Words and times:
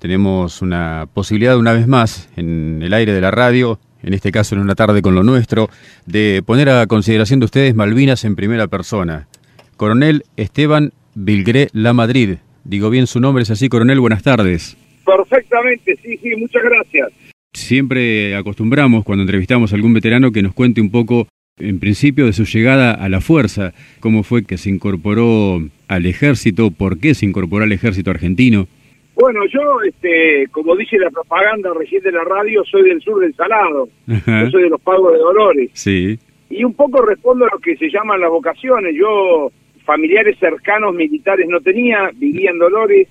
tenemos 0.00 0.62
una 0.62 1.06
posibilidad 1.12 1.56
una 1.56 1.72
vez 1.72 1.86
más 1.86 2.28
en 2.36 2.80
el 2.82 2.92
aire 2.94 3.12
de 3.12 3.20
la 3.20 3.30
radio, 3.30 3.78
en 4.02 4.14
este 4.14 4.32
caso 4.32 4.54
en 4.54 4.62
una 4.62 4.74
tarde 4.74 5.02
con 5.02 5.14
lo 5.14 5.22
nuestro, 5.22 5.68
de 6.06 6.42
poner 6.44 6.70
a 6.70 6.86
consideración 6.86 7.38
de 7.38 7.44
ustedes 7.44 7.74
Malvinas 7.74 8.24
en 8.24 8.34
primera 8.34 8.66
persona. 8.66 9.28
Coronel 9.76 10.24
Esteban 10.36 10.92
Vilgré 11.14 11.68
La 11.72 11.92
Madrid. 11.92 12.38
Digo 12.64 12.90
bien 12.90 13.06
su 13.06 13.20
nombre, 13.20 13.42
es 13.42 13.50
así, 13.50 13.68
coronel, 13.68 14.00
buenas 14.00 14.22
tardes. 14.22 14.76
Perfectamente, 15.04 15.96
sí, 16.02 16.16
sí, 16.16 16.30
muchas 16.36 16.62
gracias. 16.62 17.08
Siempre 17.52 18.36
acostumbramos 18.36 19.04
cuando 19.04 19.22
entrevistamos 19.22 19.72
a 19.72 19.76
algún 19.76 19.92
veterano 19.92 20.32
que 20.32 20.42
nos 20.42 20.54
cuente 20.54 20.80
un 20.80 20.90
poco, 20.90 21.28
en 21.58 21.78
principio, 21.78 22.26
de 22.26 22.32
su 22.32 22.44
llegada 22.44 22.92
a 22.92 23.08
la 23.08 23.20
fuerza, 23.20 23.74
cómo 23.98 24.22
fue 24.22 24.44
que 24.44 24.56
se 24.56 24.70
incorporó 24.70 25.62
al 25.88 26.06
ejército, 26.06 26.70
por 26.70 26.98
qué 26.98 27.14
se 27.14 27.26
incorporó 27.26 27.64
al 27.64 27.72
ejército 27.72 28.10
argentino. 28.10 28.68
Bueno, 29.14 29.40
yo, 29.46 29.82
este, 29.82 30.46
como 30.50 30.76
dice 30.76 30.98
la 30.98 31.10
propaganda 31.10 31.70
recién 31.74 32.02
de 32.02 32.12
la 32.12 32.24
radio, 32.24 32.64
soy 32.64 32.88
del 32.88 33.00
sur 33.00 33.20
del 33.20 33.34
Salado. 33.34 33.88
Yo 34.06 34.50
soy 34.50 34.62
de 34.62 34.70
los 34.70 34.80
Pagos 34.80 35.12
de 35.12 35.18
Dolores. 35.18 35.70
Sí. 35.74 36.18
Y 36.48 36.64
un 36.64 36.74
poco 36.74 37.02
respondo 37.02 37.44
a 37.44 37.50
lo 37.52 37.58
que 37.58 37.76
se 37.76 37.90
llaman 37.90 38.20
las 38.20 38.30
vocaciones. 38.30 38.94
Yo 38.94 39.50
familiares 39.84 40.38
cercanos 40.38 40.94
militares 40.94 41.46
no 41.48 41.60
tenía, 41.60 42.10
vivía 42.14 42.50
en 42.50 42.58
Dolores, 42.58 43.08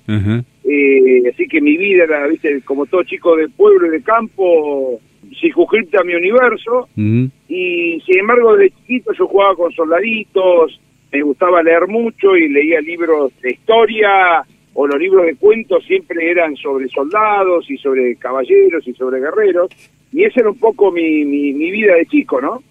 eh, 0.63 1.23
así 1.29 1.45
que 1.47 1.59
mi 1.59 1.75
vida 1.75 2.05
era, 2.05 2.25
viste, 2.27 2.61
como 2.61 2.85
todo 2.85 3.03
chico 3.03 3.35
de 3.35 3.49
pueblo 3.49 3.88
y 3.88 3.89
de 3.89 4.02
campo, 4.02 4.99
circunscripta 5.41 5.99
a 5.99 6.03
mi 6.03 6.16
universo, 6.16 6.88
y 6.95 8.02
sin 8.05 8.19
embargo 8.19 8.55
de 8.55 8.69
chiquito 8.69 9.11
yo 9.13 9.27
jugaba 9.27 9.55
con 9.55 9.73
soldaditos, 9.73 10.79
me 11.11 11.21
gustaba 11.21 11.63
leer 11.63 11.88
mucho 11.88 12.38
y 12.38 12.47
leía 12.47 12.79
libros 12.81 13.33
de 13.41 13.52
historia, 13.52 14.43
o 14.81 14.88
los 14.88 14.97
libros 14.97 15.25
de 15.25 15.35
cuentos 15.35 15.83
siempre 15.85 16.31
eran 16.31 16.55
sobre 16.55 16.88
soldados 16.88 17.69
y 17.69 17.77
sobre 17.79 18.15
caballeros 18.15 18.88
y 18.88 18.93
sobre 18.93 19.19
guerreros, 19.19 19.69
y 20.13 20.23
esa 20.23 20.39
era 20.39 20.52
un 20.52 20.57
poco 20.57 20.89
mi, 20.89 21.25
mi, 21.25 21.52
mi 21.52 21.69
vida 21.69 21.95
de 21.95 22.05
chico, 22.05 22.39
¿no? 22.39 22.63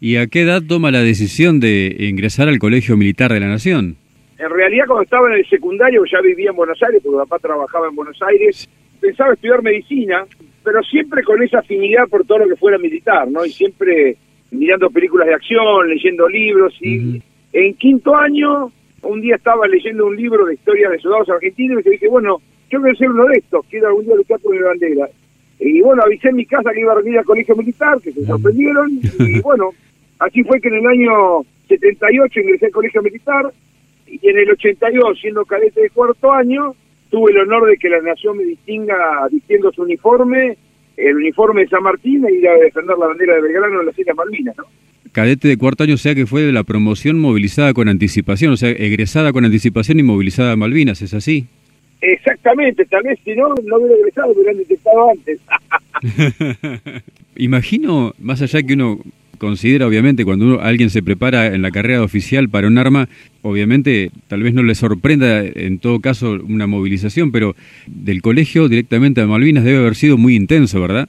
¿Y 0.00 0.16
a 0.16 0.26
qué 0.26 0.40
edad 0.40 0.62
toma 0.66 0.90
la 0.90 1.02
decisión 1.02 1.60
de 1.60 1.94
ingresar 2.00 2.48
al 2.48 2.58
Colegio 2.58 2.96
Militar 2.96 3.32
de 3.32 3.38
la 3.38 3.46
Nación? 3.46 3.94
En 4.36 4.50
realidad 4.50 4.86
cuando 4.88 5.04
estaba 5.04 5.28
en 5.28 5.34
el 5.34 5.48
secundario 5.48 6.02
ya 6.10 6.20
vivía 6.22 6.50
en 6.50 6.56
Buenos 6.56 6.82
Aires, 6.82 7.00
porque 7.04 7.18
papá 7.18 7.38
trabajaba 7.38 7.86
en 7.86 7.94
Buenos 7.94 8.20
Aires, 8.20 8.68
pensaba 9.00 9.34
estudiar 9.34 9.62
medicina, 9.62 10.26
pero 10.64 10.82
siempre 10.82 11.22
con 11.22 11.40
esa 11.40 11.60
afinidad 11.60 12.08
por 12.08 12.26
todo 12.26 12.38
lo 12.38 12.48
que 12.48 12.56
fuera 12.56 12.78
militar, 12.78 13.28
¿no? 13.30 13.46
Y 13.46 13.50
siempre 13.50 14.16
mirando 14.50 14.90
películas 14.90 15.28
de 15.28 15.34
acción, 15.34 15.88
leyendo 15.88 16.28
libros, 16.28 16.74
y 16.80 17.22
en 17.52 17.74
quinto 17.74 18.16
año, 18.16 18.72
un 19.04 19.20
día 19.20 19.36
estaba 19.36 19.66
leyendo 19.66 20.06
un 20.06 20.16
libro 20.16 20.46
de 20.46 20.54
historia 20.54 20.90
de 20.90 20.98
soldados 20.98 21.28
argentinos 21.30 21.84
y 21.86 21.90
dije, 21.90 22.08
bueno, 22.08 22.40
yo 22.70 22.80
quiero 22.80 22.96
ser 22.96 23.10
uno 23.10 23.26
de 23.26 23.38
estos, 23.38 23.64
quiero 23.66 23.88
algún 23.88 24.04
día 24.04 24.16
luchar 24.16 24.40
por 24.40 24.54
mi 24.54 24.62
bandera. 24.62 25.08
Y 25.60 25.80
bueno, 25.80 26.02
avisé 26.02 26.28
en 26.28 26.36
mi 26.36 26.46
casa 26.46 26.72
que 26.72 26.80
iba 26.80 26.92
a 26.92 26.96
venir 26.96 27.18
al 27.18 27.24
colegio 27.24 27.54
militar, 27.56 28.00
que 28.02 28.12
se 28.12 28.24
sorprendieron, 28.26 28.90
y 29.18 29.40
bueno, 29.42 29.70
Así 30.18 30.42
fue 30.44 30.60
que 30.60 30.68
en 30.68 30.76
el 30.76 30.86
año 30.86 31.42
78 31.68 32.40
ingresé 32.40 32.66
al 32.66 32.72
colegio 32.72 33.02
militar 33.02 33.52
y 34.06 34.28
en 34.28 34.38
el 34.38 34.50
82, 34.52 35.20
siendo 35.20 35.44
cadete 35.44 35.82
de 35.82 35.90
cuarto 35.90 36.32
año, 36.32 36.74
tuve 37.10 37.32
el 37.32 37.40
honor 37.40 37.68
de 37.68 37.76
que 37.76 37.88
la 37.88 38.00
nación 38.00 38.38
me 38.38 38.44
distinga 38.44 39.26
vistiendo 39.30 39.72
su 39.72 39.82
uniforme, 39.82 40.56
el 40.96 41.16
uniforme 41.16 41.62
de 41.62 41.68
San 41.68 41.82
Martín, 41.82 42.24
e 42.24 42.32
ir 42.32 42.48
a 42.48 42.54
defender 42.54 42.96
la 42.96 43.06
bandera 43.06 43.34
de 43.34 43.42
Belgrano 43.42 43.80
en 43.80 43.86
las 43.86 43.98
Islas 43.98 44.16
Malvinas, 44.16 44.56
¿no? 44.56 44.64
Cadete 45.12 45.48
de 45.48 45.56
cuarto 45.56 45.84
año, 45.84 45.94
o 45.94 45.98
sea 45.98 46.14
que 46.14 46.26
fue 46.26 46.42
de 46.42 46.52
la 46.52 46.64
promoción 46.64 47.20
movilizada 47.20 47.72
con 47.72 47.88
anticipación, 47.88 48.52
o 48.52 48.56
sea, 48.56 48.70
egresada 48.70 49.32
con 49.32 49.44
anticipación 49.44 50.00
y 50.00 50.02
movilizada 50.02 50.52
a 50.52 50.56
Malvinas, 50.56 51.02
¿es 51.02 51.14
así? 51.14 51.46
Exactamente, 52.00 52.84
tal 52.86 53.02
vez 53.02 53.18
si 53.24 53.34
no, 53.34 53.54
no 53.64 53.76
hubiera 53.78 53.94
egresado, 53.94 54.34
me 54.34 54.40
hubieran 54.40 54.58
detectado 54.58 55.10
antes. 55.10 55.40
Imagino, 57.36 58.14
más 58.18 58.42
allá 58.42 58.62
que 58.62 58.74
uno 58.74 59.00
considera, 59.38 59.86
obviamente, 59.86 60.24
cuando 60.24 60.60
alguien 60.60 60.90
se 60.90 61.02
prepara 61.02 61.46
en 61.46 61.62
la 61.62 61.70
carrera 61.70 62.02
oficial 62.02 62.48
para 62.48 62.66
un 62.66 62.78
arma, 62.78 63.08
obviamente, 63.42 64.10
tal 64.28 64.42
vez 64.42 64.54
no 64.54 64.62
le 64.62 64.74
sorprenda 64.74 65.44
en 65.44 65.78
todo 65.78 66.00
caso 66.00 66.32
una 66.46 66.66
movilización, 66.66 67.32
pero 67.32 67.54
del 67.86 68.22
colegio 68.22 68.68
directamente 68.68 69.20
a 69.20 69.26
Malvinas 69.26 69.64
debe 69.64 69.78
haber 69.78 69.94
sido 69.94 70.18
muy 70.18 70.34
intenso, 70.34 70.80
¿verdad? 70.80 71.08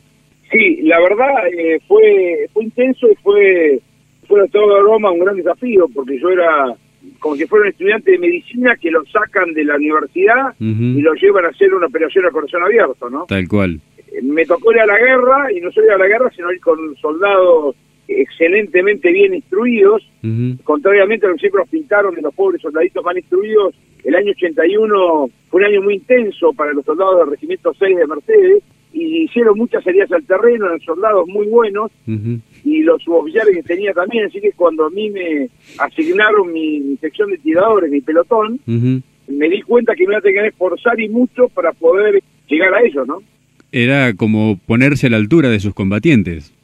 Sí, 0.55 0.79
la 0.83 0.99
verdad 1.01 1.47
eh, 1.51 1.79
fue 1.85 2.47
fue 2.53 2.63
intenso 2.63 3.07
y 3.11 3.16
fue, 3.16 3.79
fue 4.25 4.47
todo 4.49 4.81
Roma 4.81 5.11
un 5.11 5.19
gran 5.19 5.35
desafío, 5.35 5.88
porque 5.93 6.17
yo 6.17 6.29
era 6.29 6.73
como 7.19 7.35
si 7.35 7.45
fuera 7.45 7.63
un 7.63 7.71
estudiante 7.71 8.11
de 8.11 8.19
medicina 8.19 8.75
que 8.77 8.89
lo 8.89 9.03
sacan 9.05 9.53
de 9.53 9.65
la 9.65 9.75
universidad 9.75 10.55
y 10.59 11.01
lo 11.01 11.13
llevan 11.13 11.45
a 11.45 11.49
hacer 11.49 11.73
una 11.73 11.88
operación 11.88 12.25
a 12.25 12.31
corazón 12.31 12.63
abierto, 12.63 13.09
¿no? 13.09 13.25
Tal 13.25 13.47
cual. 13.47 13.81
Eh, 13.97 14.21
me 14.23 14.45
tocó 14.45 14.71
ir 14.71 14.79
a 14.79 14.85
la 14.85 14.97
guerra, 14.97 15.51
y 15.51 15.59
no 15.59 15.71
solo 15.71 15.88
ir 15.88 15.91
a 15.91 15.97
la 15.97 16.07
guerra, 16.07 16.31
sino 16.35 16.51
ir 16.51 16.61
con 16.61 16.95
soldados 16.97 17.75
excelentemente 18.07 19.11
bien 19.11 19.33
instruidos, 19.33 20.07
contrariamente 20.63 21.25
a 21.25 21.29
lo 21.29 21.35
que 21.35 21.41
siempre 21.41 21.61
nos 21.61 21.69
pintaron 21.69 22.15
de 22.15 22.21
los 22.21 22.33
pobres 22.33 22.61
soldaditos 22.61 23.03
mal 23.03 23.17
instruidos, 23.17 23.75
el 24.03 24.15
año 24.15 24.31
81 24.31 25.29
fue 25.49 25.61
un 25.61 25.65
año 25.65 25.81
muy 25.81 25.95
intenso 25.95 26.53
para 26.53 26.71
los 26.73 26.85
soldados 26.85 27.19
del 27.19 27.31
Regimiento 27.31 27.73
6 27.77 27.97
de 27.97 28.07
Mercedes, 28.07 28.63
y 28.95 29.25
hicieron 29.25 29.57
muchas 29.57 29.83
salidas 29.83 30.11
al 30.11 30.23
terreno, 30.23 30.66
eran 30.66 30.79
soldados 30.79 31.28
muy 31.28 31.47
buenos, 31.47 31.91
y 32.63 32.81
los 32.81 33.03
suboficiales 33.03 33.56
que 33.56 33.63
tenía 33.63 33.94
también, 33.94 34.25
así 34.25 34.39
que 34.39 34.51
cuando 34.53 34.85
a 34.85 34.89
mí 34.89 35.09
me 35.09 35.50
asignaron 35.78 36.51
mi, 36.51 36.97
sección 37.01 37.29
de 37.29 37.38
tiradores, 37.38 37.91
mi 37.91 38.01
pelotón, 38.01 38.59
me 38.66 39.50
di 39.50 39.61
cuenta 39.61 39.94
que 39.95 40.07
me 40.07 40.13
iba 40.13 40.19
a 40.19 40.22
tener 40.22 40.44
que 40.44 40.47
esforzar 40.47 41.00
y 41.00 41.09
mucho 41.09 41.50
para 41.50 41.72
poder 41.73 42.23
llegar 42.47 42.73
a 42.73 42.81
ellos, 42.81 43.07
¿no? 43.07 43.22
Era 43.72 44.13
como 44.13 44.57
ponerse 44.66 45.07
a 45.07 45.09
la 45.09 45.17
altura 45.17 45.50
de 45.50 45.59
sus 45.59 45.73
combatientes 45.73 46.56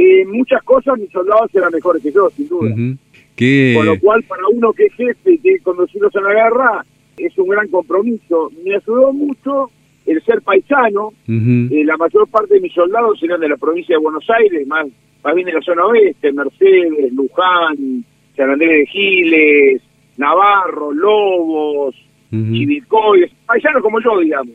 en 0.00 0.30
muchas 0.30 0.62
cosas 0.62 0.98
mis 0.98 1.10
soldados 1.10 1.50
eran 1.54 1.72
mejores 1.72 2.02
que 2.02 2.12
yo, 2.12 2.30
sin 2.30 2.48
duda. 2.48 2.74
Con 2.74 3.86
lo 3.86 4.00
cual, 4.00 4.22
para 4.24 4.42
uno 4.52 4.72
que 4.72 4.86
es 4.86 4.94
jefe 4.94 5.34
y 5.34 5.38
que 5.38 5.58
conducirlos 5.60 6.14
a 6.16 6.20
la 6.20 6.32
guerra, 6.32 6.86
es 7.16 7.36
un 7.38 7.48
gran 7.48 7.68
compromiso. 7.68 8.50
Me 8.64 8.76
ayudó 8.76 9.12
mucho 9.12 9.70
el 10.10 10.22
ser 10.22 10.42
paisano. 10.42 11.12
Eh, 11.28 11.84
la 11.84 11.96
mayor 11.96 12.28
parte 12.28 12.54
de 12.54 12.60
mis 12.60 12.72
soldados 12.72 13.22
eran 13.22 13.40
de 13.40 13.48
la 13.48 13.56
provincia 13.56 13.96
de 13.96 14.02
Buenos 14.02 14.28
Aires, 14.30 14.66
más, 14.66 14.86
más 15.22 15.34
bien 15.34 15.46
de 15.46 15.52
la 15.52 15.60
zona 15.60 15.86
oeste, 15.86 16.32
Mercedes, 16.32 17.12
Luján, 17.12 18.04
San 18.36 18.50
Andrés 18.50 18.70
de 18.70 18.86
Giles, 18.86 19.82
Navarro, 20.16 20.92
Lobos, 20.92 21.94
uh 22.32 23.26
paisanos 23.46 23.82
como 23.82 24.00
yo, 24.00 24.18
digamos. 24.20 24.54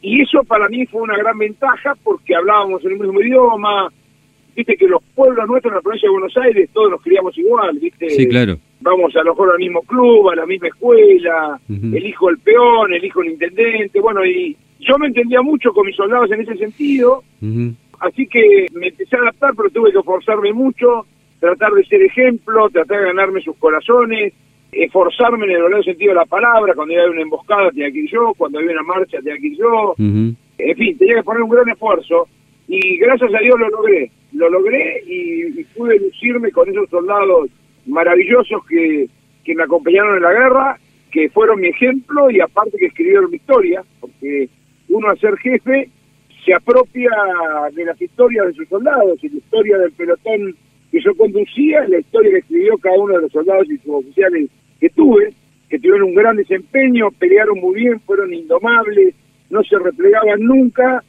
Y 0.00 0.22
eso 0.22 0.42
para 0.44 0.68
mí 0.68 0.84
fue 0.86 1.02
una 1.02 1.16
gran 1.16 1.38
ventaja 1.38 1.94
porque 2.02 2.34
hablábamos 2.34 2.84
el 2.84 2.98
mismo 2.98 3.20
idioma, 3.20 3.88
viste 4.54 4.76
que 4.76 4.88
los 4.88 5.02
pueblos 5.14 5.46
nuestros 5.46 5.70
en 5.70 5.76
la 5.76 5.82
provincia 5.82 6.08
de 6.08 6.12
Buenos 6.12 6.36
Aires 6.36 6.70
todos 6.72 6.90
nos 6.90 7.02
criamos 7.02 7.36
igual, 7.38 7.78
viste. 7.78 8.10
Sí, 8.10 8.28
claro. 8.28 8.56
Vamos 8.80 9.14
a 9.14 9.22
lo 9.22 9.32
mejor 9.32 9.52
al 9.52 9.58
mismo 9.58 9.82
club, 9.82 10.30
a 10.30 10.36
la 10.36 10.46
misma 10.46 10.68
escuela, 10.68 11.60
el 11.68 12.04
hijo 12.04 12.26
del 12.26 12.38
peón, 12.38 12.92
el 12.92 13.04
hijo 13.04 13.20
del 13.20 13.32
intendente, 13.32 14.00
bueno, 14.00 14.24
y 14.26 14.56
yo 14.82 14.98
me 14.98 15.06
entendía 15.08 15.42
mucho 15.42 15.72
con 15.72 15.86
mis 15.86 15.96
soldados 15.96 16.30
en 16.30 16.40
ese 16.40 16.56
sentido, 16.56 17.22
así 18.00 18.26
que 18.26 18.66
me 18.74 18.88
empecé 18.88 19.16
a 19.16 19.20
adaptar, 19.20 19.54
pero 19.56 19.70
tuve 19.70 19.92
que 19.92 19.98
esforzarme 19.98 20.52
mucho, 20.52 21.06
tratar 21.40 21.72
de 21.72 21.84
ser 21.86 22.02
ejemplo, 22.02 22.68
tratar 22.70 23.00
de 23.00 23.06
ganarme 23.06 23.40
sus 23.40 23.56
corazones, 23.56 24.32
esforzarme 24.70 25.44
en 25.44 25.52
el 25.52 25.62
verdadero 25.62 25.82
sentido 25.82 26.10
de 26.10 26.20
la 26.20 26.26
palabra, 26.26 26.74
cuando 26.74 26.94
había 26.94 27.10
una 27.10 27.22
emboscada 27.22 27.70
tenía 27.70 27.90
que 27.90 27.98
ir 27.98 28.10
yo, 28.10 28.32
cuando 28.36 28.58
había 28.58 28.72
una 28.72 28.82
marcha 28.82 29.18
tenía 29.18 29.38
que 29.38 29.46
ir 29.48 29.58
yo, 29.58 29.94
en 29.98 30.36
fin, 30.76 30.98
tenía 30.98 31.16
que 31.16 31.22
poner 31.22 31.42
un 31.42 31.50
gran 31.50 31.68
esfuerzo, 31.68 32.28
y 32.68 32.98
gracias 32.98 33.34
a 33.34 33.38
Dios 33.38 33.58
lo 33.58 33.68
logré 33.68 34.10
lo 34.32 34.48
logré 34.48 35.02
y, 35.06 35.64
pude 35.76 35.98
lucirme 35.98 36.50
con 36.50 36.68
esos 36.68 36.88
soldados 36.90 37.48
maravillosos 37.86 38.64
que, 38.66 39.06
que 39.44 39.54
me 39.54 39.62
acompañaron 39.62 40.16
en 40.16 40.22
la 40.22 40.32
guerra, 40.32 40.78
que 41.10 41.28
fueron 41.30 41.60
mi 41.60 41.68
ejemplo 41.68 42.30
y 42.30 42.40
aparte 42.40 42.76
que 42.78 42.86
escribieron 42.86 43.30
mi 43.30 43.36
historia, 43.36 43.82
porque 44.00 44.48
uno 44.92 45.08
a 45.10 45.16
ser 45.16 45.36
jefe 45.38 45.88
se 46.44 46.54
apropia 46.54 47.10
de 47.72 47.84
las 47.84 48.00
historias 48.00 48.46
de 48.48 48.54
sus 48.54 48.68
soldados 48.68 49.22
y 49.22 49.28
la 49.28 49.36
historia 49.36 49.78
del 49.78 49.92
pelotón 49.92 50.56
que 50.90 51.00
yo 51.00 51.14
conducía, 51.14 51.86
la 51.88 52.00
historia 52.00 52.32
que 52.32 52.38
escribió 52.38 52.76
cada 52.78 52.98
uno 52.98 53.14
de 53.14 53.22
los 53.22 53.32
soldados 53.32 53.70
y 53.70 53.78
sus 53.78 53.94
oficiales 53.94 54.50
que 54.80 54.90
tuve, 54.90 55.32
que 55.68 55.78
tuvieron 55.78 56.08
un 56.08 56.14
gran 56.14 56.36
desempeño, 56.36 57.10
pelearon 57.18 57.58
muy 57.60 57.80
bien, 57.80 58.00
fueron 58.00 58.34
indomables, 58.34 59.14
no 59.50 59.62
se 59.62 59.78
replegaban 59.78 60.40
nunca 60.40 61.02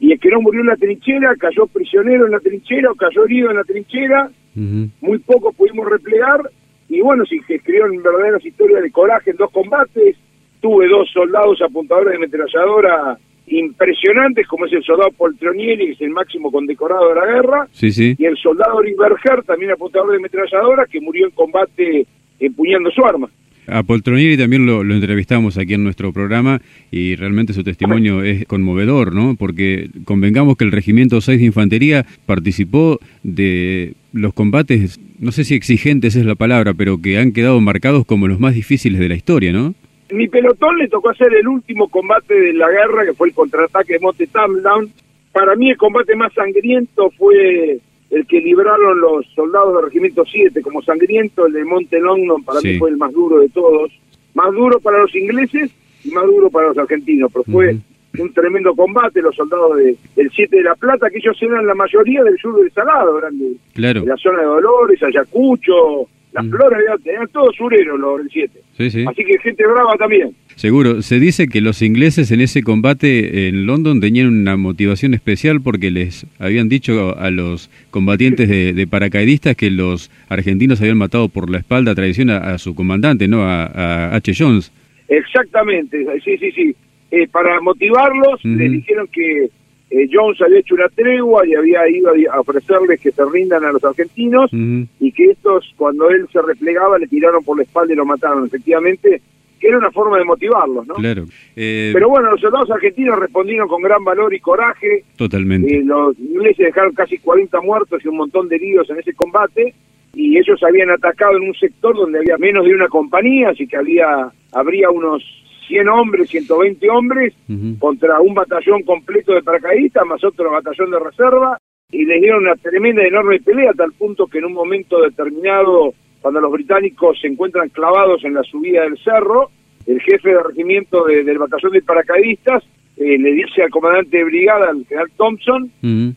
y 0.00 0.12
el 0.12 0.18
que 0.18 0.30
no 0.30 0.40
murió 0.40 0.62
en 0.62 0.68
la 0.68 0.76
trinchera 0.76 1.34
cayó 1.36 1.66
prisionero 1.66 2.24
en 2.24 2.32
la 2.32 2.40
trinchera 2.40 2.90
o 2.90 2.94
cayó 2.94 3.24
herido 3.24 3.50
en 3.50 3.56
la 3.58 3.64
trinchera, 3.64 4.30
muy 4.54 5.18
poco 5.18 5.52
pudimos 5.52 5.88
replegar, 5.88 6.40
y 6.88 7.00
bueno, 7.02 7.24
si 7.24 7.38
se 7.40 7.54
escribieron 7.54 8.02
verdaderas 8.02 8.44
historias 8.44 8.82
de 8.82 8.90
coraje 8.90 9.30
en 9.30 9.36
dos 9.36 9.50
combates, 9.52 10.16
tuve 10.60 10.88
dos 10.88 11.10
soldados 11.12 11.60
apuntadores 11.62 12.12
de 12.12 12.18
metralladora 12.18 13.18
impresionantes, 13.46 14.46
como 14.46 14.66
es 14.66 14.72
el 14.72 14.84
soldado 14.84 15.10
Poltronieri, 15.12 15.86
que 15.86 15.92
es 15.92 16.00
el 16.00 16.10
máximo 16.10 16.52
condecorado 16.52 17.08
de 17.08 17.14
la 17.16 17.26
guerra, 17.26 17.68
y 17.80 18.24
el 18.24 18.36
soldado 18.36 18.78
Berger, 18.78 19.42
también 19.44 19.72
apuntador 19.72 20.12
de 20.12 20.20
metralladora, 20.20 20.86
que 20.86 21.00
murió 21.00 21.26
en 21.26 21.32
combate 21.32 22.06
empuñando 22.38 22.90
su 22.90 23.04
arma. 23.04 23.28
A 23.66 23.82
Poltronieri 23.84 24.36
también 24.36 24.66
lo, 24.66 24.82
entrevistamos 24.82 25.56
aquí 25.56 25.74
en 25.74 25.84
nuestro 25.84 26.12
programa 26.12 26.60
y 26.90 27.14
realmente 27.14 27.52
su 27.52 27.62
testimonio 27.62 28.22
es 28.22 28.44
conmovedor, 28.46 29.14
¿no? 29.14 29.36
Porque 29.36 29.90
convengamos 30.04 30.56
que 30.56 30.64
el 30.64 30.72
Regimiento 30.72 31.20
6 31.20 31.38
de 31.38 31.46
Infantería 31.46 32.06
participó 32.26 32.98
de 33.22 33.94
los 34.12 34.32
combates, 34.32 34.98
no 35.20 35.30
sé 35.30 35.44
si 35.44 35.54
exigentes 35.54 36.16
es 36.16 36.24
la 36.24 36.34
palabra, 36.34 36.74
pero 36.74 37.00
que 37.00 37.18
han 37.18 37.32
quedado 37.32 37.60
marcados 37.60 38.04
como 38.06 38.26
los 38.26 38.40
más 38.40 38.54
difíciles 38.54 38.98
de 38.98 39.08
la 39.08 39.14
historia, 39.14 39.52
¿no? 39.52 39.74
Mi 40.12 40.28
pelotón 40.28 40.76
le 40.76 40.88
tocó 40.88 41.10
hacer 41.10 41.32
el 41.34 41.46
último 41.46 41.88
combate 41.88 42.34
de 42.34 42.52
la 42.52 42.68
guerra, 42.70 43.04
que 43.04 43.14
fue 43.14 43.28
el 43.28 43.34
contraataque 43.34 43.94
de 43.94 44.00
Monte 44.00 44.26
Tamdown. 44.26 44.90
Para 45.32 45.54
mí 45.54 45.70
el 45.70 45.76
combate 45.76 46.16
más 46.16 46.32
sangriento 46.32 47.10
fue 47.10 47.78
el 48.10 48.26
que 48.26 48.40
libraron 48.40 49.00
los 49.00 49.26
soldados 49.34 49.74
del 49.74 49.84
Regimiento 49.84 50.24
7 50.24 50.60
como 50.62 50.82
sangriento, 50.82 51.46
el 51.46 51.52
de 51.52 51.64
Monte 51.64 52.00
London 52.00 52.42
para 52.42 52.60
mí 52.60 52.76
fue 52.78 52.90
el 52.90 52.96
más 52.96 53.12
duro 53.12 53.38
de 53.38 53.48
todos. 53.50 53.92
Más 54.34 54.52
duro 54.52 54.80
para 54.80 54.98
los 54.98 55.14
ingleses 55.14 55.70
y 56.04 56.10
más 56.10 56.24
duro 56.24 56.50
para 56.50 56.68
los 56.68 56.78
argentinos, 56.78 57.30
pero 57.32 57.44
fue 57.44 57.76
un 58.18 58.32
tremendo 58.32 58.74
combate, 58.74 59.22
los 59.22 59.34
soldados 59.36 59.76
de, 59.76 59.96
del 60.16 60.30
7 60.30 60.56
de 60.56 60.62
La 60.62 60.74
Plata, 60.74 61.08
que 61.10 61.18
ellos 61.18 61.36
eran 61.40 61.66
la 61.66 61.74
mayoría 61.74 62.22
del 62.24 62.36
sur 62.38 62.60
del 62.60 62.72
Salado, 62.72 63.14
grande 63.16 63.56
claro. 63.72 64.00
de 64.00 64.06
la 64.06 64.16
zona 64.16 64.40
de 64.40 64.46
Dolores, 64.46 65.02
Ayacucho, 65.02 66.08
las 66.32 66.44
mm. 66.44 66.50
flores, 66.50 66.78
tenían 67.02 67.28
todos 67.28 67.54
sureros 67.56 67.98
los 67.98 68.18
del 68.18 68.30
7. 68.30 68.60
Así 69.08 69.24
que 69.24 69.38
gente 69.38 69.64
brava 69.66 69.94
también. 69.98 70.34
Seguro. 70.56 71.02
Se 71.02 71.18
dice 71.18 71.48
que 71.48 71.60
los 71.60 71.82
ingleses 71.82 72.30
en 72.30 72.40
ese 72.40 72.62
combate 72.62 73.48
en 73.48 73.66
London 73.66 74.00
tenían 74.00 74.28
una 74.28 74.56
motivación 74.56 75.14
especial 75.14 75.60
porque 75.60 75.90
les 75.90 76.26
habían 76.38 76.68
dicho 76.68 77.18
a 77.18 77.30
los 77.30 77.70
combatientes 77.90 78.48
de, 78.48 78.86
paracaidistas 78.86 79.56
que 79.56 79.70
los 79.70 80.10
argentinos 80.28 80.80
habían 80.80 80.98
matado 80.98 81.28
por 81.28 81.50
la 81.50 81.58
espalda 81.58 81.92
a 81.92 81.94
traición 81.94 82.30
a, 82.30 82.58
su 82.58 82.74
comandante, 82.74 83.26
¿no? 83.26 83.42
A, 83.42 84.14
H. 84.14 84.32
Jones. 84.36 84.72
Exactamente. 85.08 86.04
Sí, 86.24 86.36
sí, 86.38 86.52
sí. 86.52 86.74
Eh, 87.10 87.26
para 87.28 87.60
motivarlos, 87.60 88.44
les 88.44 88.70
dijeron 88.70 89.08
que 89.10 89.48
eh, 89.90 90.08
Jones 90.10 90.40
había 90.40 90.60
hecho 90.60 90.76
una 90.76 90.88
tregua 90.88 91.46
y 91.46 91.54
había 91.54 91.88
ido 91.88 92.12
a 92.32 92.40
ofrecerles 92.40 93.00
que 93.00 93.10
se 93.10 93.24
rindan 93.24 93.64
a 93.64 93.72
los 93.72 93.82
argentinos 93.82 94.50
y 94.52 95.12
que 95.12 95.32
estos, 95.32 95.74
cuando 95.76 96.08
él 96.10 96.28
se 96.32 96.40
replegaba, 96.40 96.98
le 96.98 97.08
tiraron 97.08 97.42
por 97.42 97.56
la 97.56 97.64
espalda 97.64 97.92
y 97.92 97.96
lo 97.96 98.04
mataron. 98.04 98.46
Efectivamente, 98.46 99.20
que 99.58 99.68
era 99.68 99.78
una 99.78 99.90
forma 99.90 100.18
de 100.18 100.24
motivarlos, 100.24 100.86
¿no? 100.86 100.94
Claro. 100.94 101.24
Eh, 101.56 101.90
Pero 101.92 102.08
bueno, 102.08 102.30
los 102.30 102.40
soldados 102.40 102.70
argentinos 102.70 103.18
respondieron 103.18 103.68
con 103.68 103.82
gran 103.82 104.02
valor 104.04 104.32
y 104.32 104.40
coraje. 104.40 105.04
Totalmente. 105.16 105.76
Eh, 105.76 105.82
los 105.84 106.18
ingleses 106.18 106.66
dejaron 106.66 106.94
casi 106.94 107.18
40 107.18 107.60
muertos 107.60 108.00
y 108.04 108.08
un 108.08 108.16
montón 108.16 108.48
de 108.48 108.56
heridos 108.56 108.88
en 108.90 108.98
ese 108.98 109.12
combate 109.12 109.74
y 110.14 110.38
ellos 110.38 110.60
habían 110.62 110.90
atacado 110.90 111.36
en 111.36 111.48
un 111.48 111.54
sector 111.54 111.94
donde 111.94 112.18
había 112.18 112.36
menos 112.38 112.64
de 112.64 112.74
una 112.74 112.88
compañía, 112.88 113.50
así 113.50 113.66
que 113.66 113.76
había 113.76 114.32
habría 114.52 114.90
unos 114.90 115.22
100 115.70 115.88
hombres, 115.88 116.28
120 116.28 116.90
hombres, 116.90 117.34
contra 117.78 118.20
un 118.20 118.34
batallón 118.34 118.82
completo 118.82 119.32
de 119.32 119.42
paracaidistas, 119.42 120.04
más 120.04 120.22
otro 120.24 120.50
batallón 120.50 120.90
de 120.90 120.98
reserva, 120.98 121.58
y 121.92 122.04
les 122.04 122.20
dieron 122.20 122.42
una 122.42 122.56
tremenda, 122.56 123.02
enorme 123.04 123.40
pelea, 123.40 123.70
a 123.70 123.74
tal 123.74 123.92
punto 123.92 124.26
que 124.26 124.38
en 124.38 124.46
un 124.46 124.52
momento 124.52 125.00
determinado, 125.00 125.94
cuando 126.20 126.40
los 126.40 126.52
británicos 126.52 127.18
se 127.20 127.28
encuentran 127.28 127.68
clavados 127.68 128.24
en 128.24 128.34
la 128.34 128.42
subida 128.42 128.82
del 128.82 128.98
cerro, 128.98 129.50
el 129.86 130.00
jefe 130.00 130.30
de 130.30 130.42
regimiento 130.42 131.04
del 131.04 131.38
batallón 131.38 131.72
de 131.72 131.82
paracaidistas 131.82 132.64
eh, 132.96 133.16
le 133.16 133.32
dice 133.32 133.62
al 133.62 133.70
comandante 133.70 134.18
de 134.18 134.24
brigada, 134.24 134.70
al 134.70 134.84
general 134.86 135.10
Thompson, 135.16 135.70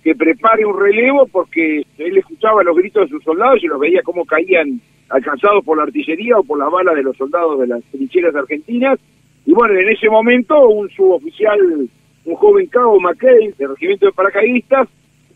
que 0.04 0.16
prepare 0.16 0.66
un 0.66 0.80
relevo 0.80 1.28
porque 1.32 1.86
él 1.98 2.18
escuchaba 2.18 2.64
los 2.64 2.76
gritos 2.76 3.04
de 3.04 3.16
sus 3.16 3.24
soldados 3.24 3.64
y 3.64 3.68
los 3.68 3.80
veía 3.80 4.02
cómo 4.04 4.26
caían 4.26 4.82
alcanzados 5.10 5.64
por 5.64 5.78
la 5.78 5.84
artillería 5.84 6.38
o 6.38 6.44
por 6.44 6.58
las 6.58 6.72
balas 6.72 6.96
de 6.96 7.04
los 7.04 7.16
soldados 7.16 7.60
de 7.60 7.68
las 7.68 7.84
trincheras 7.86 8.36
argentinas 8.36 9.00
y 9.46 9.54
bueno, 9.54 9.78
en 9.78 9.90
ese 9.90 10.10
momento 10.10 10.68
un 10.68 10.90
suboficial, 10.90 11.60
un 12.26 12.36
joven 12.36 12.68
cabo 12.68 13.00
McKay, 13.00 13.54
del 13.58 13.70
regimiento 13.70 14.06
de 14.06 14.12
paracaidistas, 14.14 14.88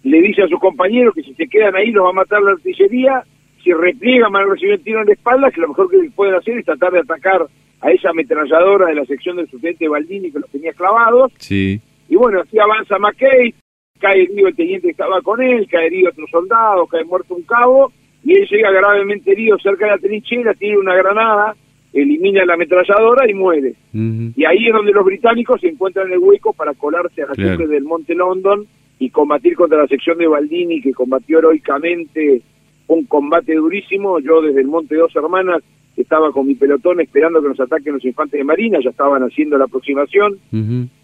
le 0.03 0.21
dice 0.21 0.43
a 0.43 0.47
sus 0.47 0.59
compañeros 0.59 1.13
que 1.13 1.23
si 1.23 1.33
se 1.33 1.47
quedan 1.47 1.75
ahí 1.75 1.91
los 1.91 2.05
va 2.05 2.09
a 2.11 2.13
matar 2.13 2.41
la 2.41 2.51
artillería, 2.51 3.23
si 3.63 3.73
repliegan 3.73 4.31
van 4.31 4.43
a 4.43 4.53
recibir 4.53 4.75
un 4.75 4.83
tiro 4.83 5.01
en 5.01 5.07
la 5.07 5.13
espalda, 5.13 5.51
que 5.51 5.61
lo 5.61 5.69
mejor 5.69 5.89
que 5.89 6.09
pueden 6.15 6.35
hacer 6.35 6.57
es 6.57 6.65
tratar 6.65 6.93
de 6.93 6.99
atacar 6.99 7.45
a 7.81 7.91
esa 7.91 8.09
ametralladora 8.11 8.87
de 8.87 8.95
la 8.95 9.05
sección 9.05 9.35
del 9.35 9.49
subteniente 9.49 9.87
Baldini 9.89 10.31
que 10.31 10.39
los 10.39 10.49
tenía 10.49 10.71
clavados. 10.73 11.33
Sí. 11.37 11.81
Y 12.07 12.15
bueno, 12.15 12.41
así 12.41 12.57
avanza 12.57 12.97
McKay, 12.97 13.53
cae 13.99 14.23
herido 14.23 14.47
el 14.47 14.55
teniente 14.55 14.87
que 14.87 14.91
estaba 14.91 15.21
con 15.21 15.41
él, 15.41 15.67
cae 15.69 15.87
herido 15.87 16.09
otro 16.09 16.25
soldado, 16.27 16.87
cae 16.87 17.03
muerto 17.03 17.35
un 17.35 17.43
cabo, 17.43 17.91
y 18.23 18.33
él 18.33 18.47
llega 18.49 18.71
gravemente 18.71 19.31
herido 19.31 19.57
cerca 19.59 19.85
de 19.85 19.91
la 19.91 19.97
trinchera, 19.97 20.53
tiene 20.53 20.77
una 20.77 20.95
granada, 20.95 21.55
elimina 22.01 22.45
la 22.45 22.53
ametralladora 22.53 23.29
y 23.29 23.33
muere. 23.33 23.73
Y 23.93 24.45
ahí 24.45 24.67
es 24.67 24.73
donde 24.73 24.91
los 24.91 25.05
británicos 25.05 25.61
se 25.61 25.69
encuentran 25.69 26.07
en 26.07 26.13
el 26.13 26.19
hueco 26.19 26.53
para 26.53 26.73
colarse 26.73 27.23
a 27.23 27.27
la 27.27 27.33
claro. 27.33 27.67
del 27.67 27.83
Monte 27.83 28.13
London 28.15 28.65
y 28.99 29.09
combatir 29.09 29.55
contra 29.55 29.79
la 29.79 29.87
sección 29.87 30.17
de 30.17 30.27
Baldini 30.27 30.81
que 30.81 30.93
combatió 30.93 31.39
heroicamente 31.39 32.41
un 32.87 33.05
combate 33.05 33.55
durísimo. 33.55 34.19
Yo 34.19 34.41
desde 34.41 34.61
el 34.61 34.67
Monte 34.67 34.95
Dos 34.95 35.15
Hermanas 35.15 35.63
estaba 35.95 36.31
con 36.31 36.45
mi 36.45 36.55
pelotón 36.55 37.01
esperando 37.01 37.41
que 37.41 37.49
nos 37.49 37.59
ataquen 37.59 37.93
los 37.93 38.05
infantes 38.05 38.37
de 38.37 38.43
Marina, 38.43 38.79
ya 38.83 38.91
estaban 38.91 39.23
haciendo 39.23 39.57
la 39.57 39.65
aproximación, 39.65 40.37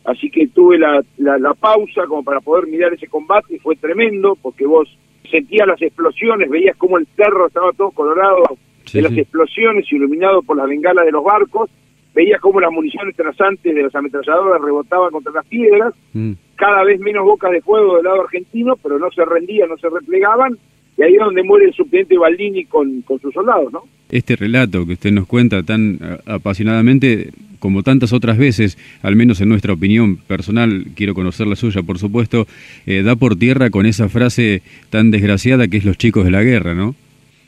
así 0.06 0.30
que 0.30 0.48
tuve 0.48 0.78
la, 0.78 1.04
la, 1.18 1.54
pausa 1.56 2.06
como 2.08 2.24
para 2.24 2.42
poder 2.42 2.68
mirar 2.68 2.94
ese 2.94 3.08
combate 3.08 3.56
y 3.56 3.60
fue 3.60 3.76
tremendo 3.76 4.38
porque 4.40 4.68
vos 4.68 4.88
sentías 5.32 5.68
las 5.68 5.82
explosiones, 5.82 6.48
veías 6.48 6.78
como 6.78 7.00
el 7.00 7.08
cerro 7.16 7.48
estaba 7.48 7.72
todo 7.72 7.90
colorado 7.90 8.44
de 8.92 9.02
las 9.02 9.18
explosiones 9.18 9.92
iluminado 9.92 10.42
por 10.42 10.58
las 10.58 10.68
bengalas 10.68 11.06
de 11.06 11.12
los 11.12 11.24
barcos, 11.24 11.70
veía 12.14 12.38
cómo 12.40 12.60
las 12.60 12.72
municiones 12.72 13.16
trasantes 13.16 13.74
de 13.74 13.84
las 13.84 13.96
ametralladoras 13.96 14.62
rebotaban 14.62 15.12
contra 15.12 15.32
las 15.32 15.46
piedras, 15.48 15.94
mm. 16.14 16.32
cada 16.56 16.84
vez 16.84 17.00
menos 17.00 17.24
bocas 17.26 17.52
de 17.52 17.62
fuego 17.62 17.96
del 17.96 18.06
lado 18.06 18.22
argentino, 18.22 18.76
pero 18.82 19.00
no 19.00 19.10
se 19.12 19.26
rendían, 19.26 19.70
no 19.70 19.78
se 19.78 19.90
replegaban, 19.90 20.58
y 20.98 21.02
ahí 21.02 21.14
es 21.14 21.20
donde 21.20 21.44
muere 21.44 21.66
el 21.66 21.74
subteniente 21.74 22.18
Baldini 22.18 22.66
con, 22.66 23.02
con 23.02 23.20
sus 23.20 23.34
soldados, 23.34 23.74
¿no? 23.74 23.84
Este 24.10 24.36
relato 24.36 24.86
que 24.86 24.94
usted 24.94 25.12
nos 25.12 25.26
cuenta 25.26 25.64
tan 25.64 25.98
eh, 26.02 26.18
apasionadamente, 26.28 27.32
como 27.58 27.82
tantas 27.82 28.14
otras 28.14 28.38
veces, 28.38 28.78
al 29.02 29.16
menos 29.16 29.42
en 29.42 29.50
nuestra 29.50 29.74
opinión 29.74 30.18
personal, 30.18 30.86
quiero 30.96 31.16
conocer 31.16 31.48
la 31.48 31.56
suya, 31.56 31.82
por 31.82 31.98
supuesto, 31.98 32.46
eh, 32.86 33.02
da 33.02 33.16
por 33.16 33.36
tierra 33.38 33.72
con 33.72 33.88
esa 33.88 34.08
frase 34.08 34.62
tan 34.92 35.10
desgraciada 35.10 35.68
que 35.68 35.78
es 35.78 35.86
los 35.86 35.98
chicos 35.98 36.26
de 36.26 36.32
la 36.32 36.44
guerra, 36.44 36.76
¿no? 36.76 36.94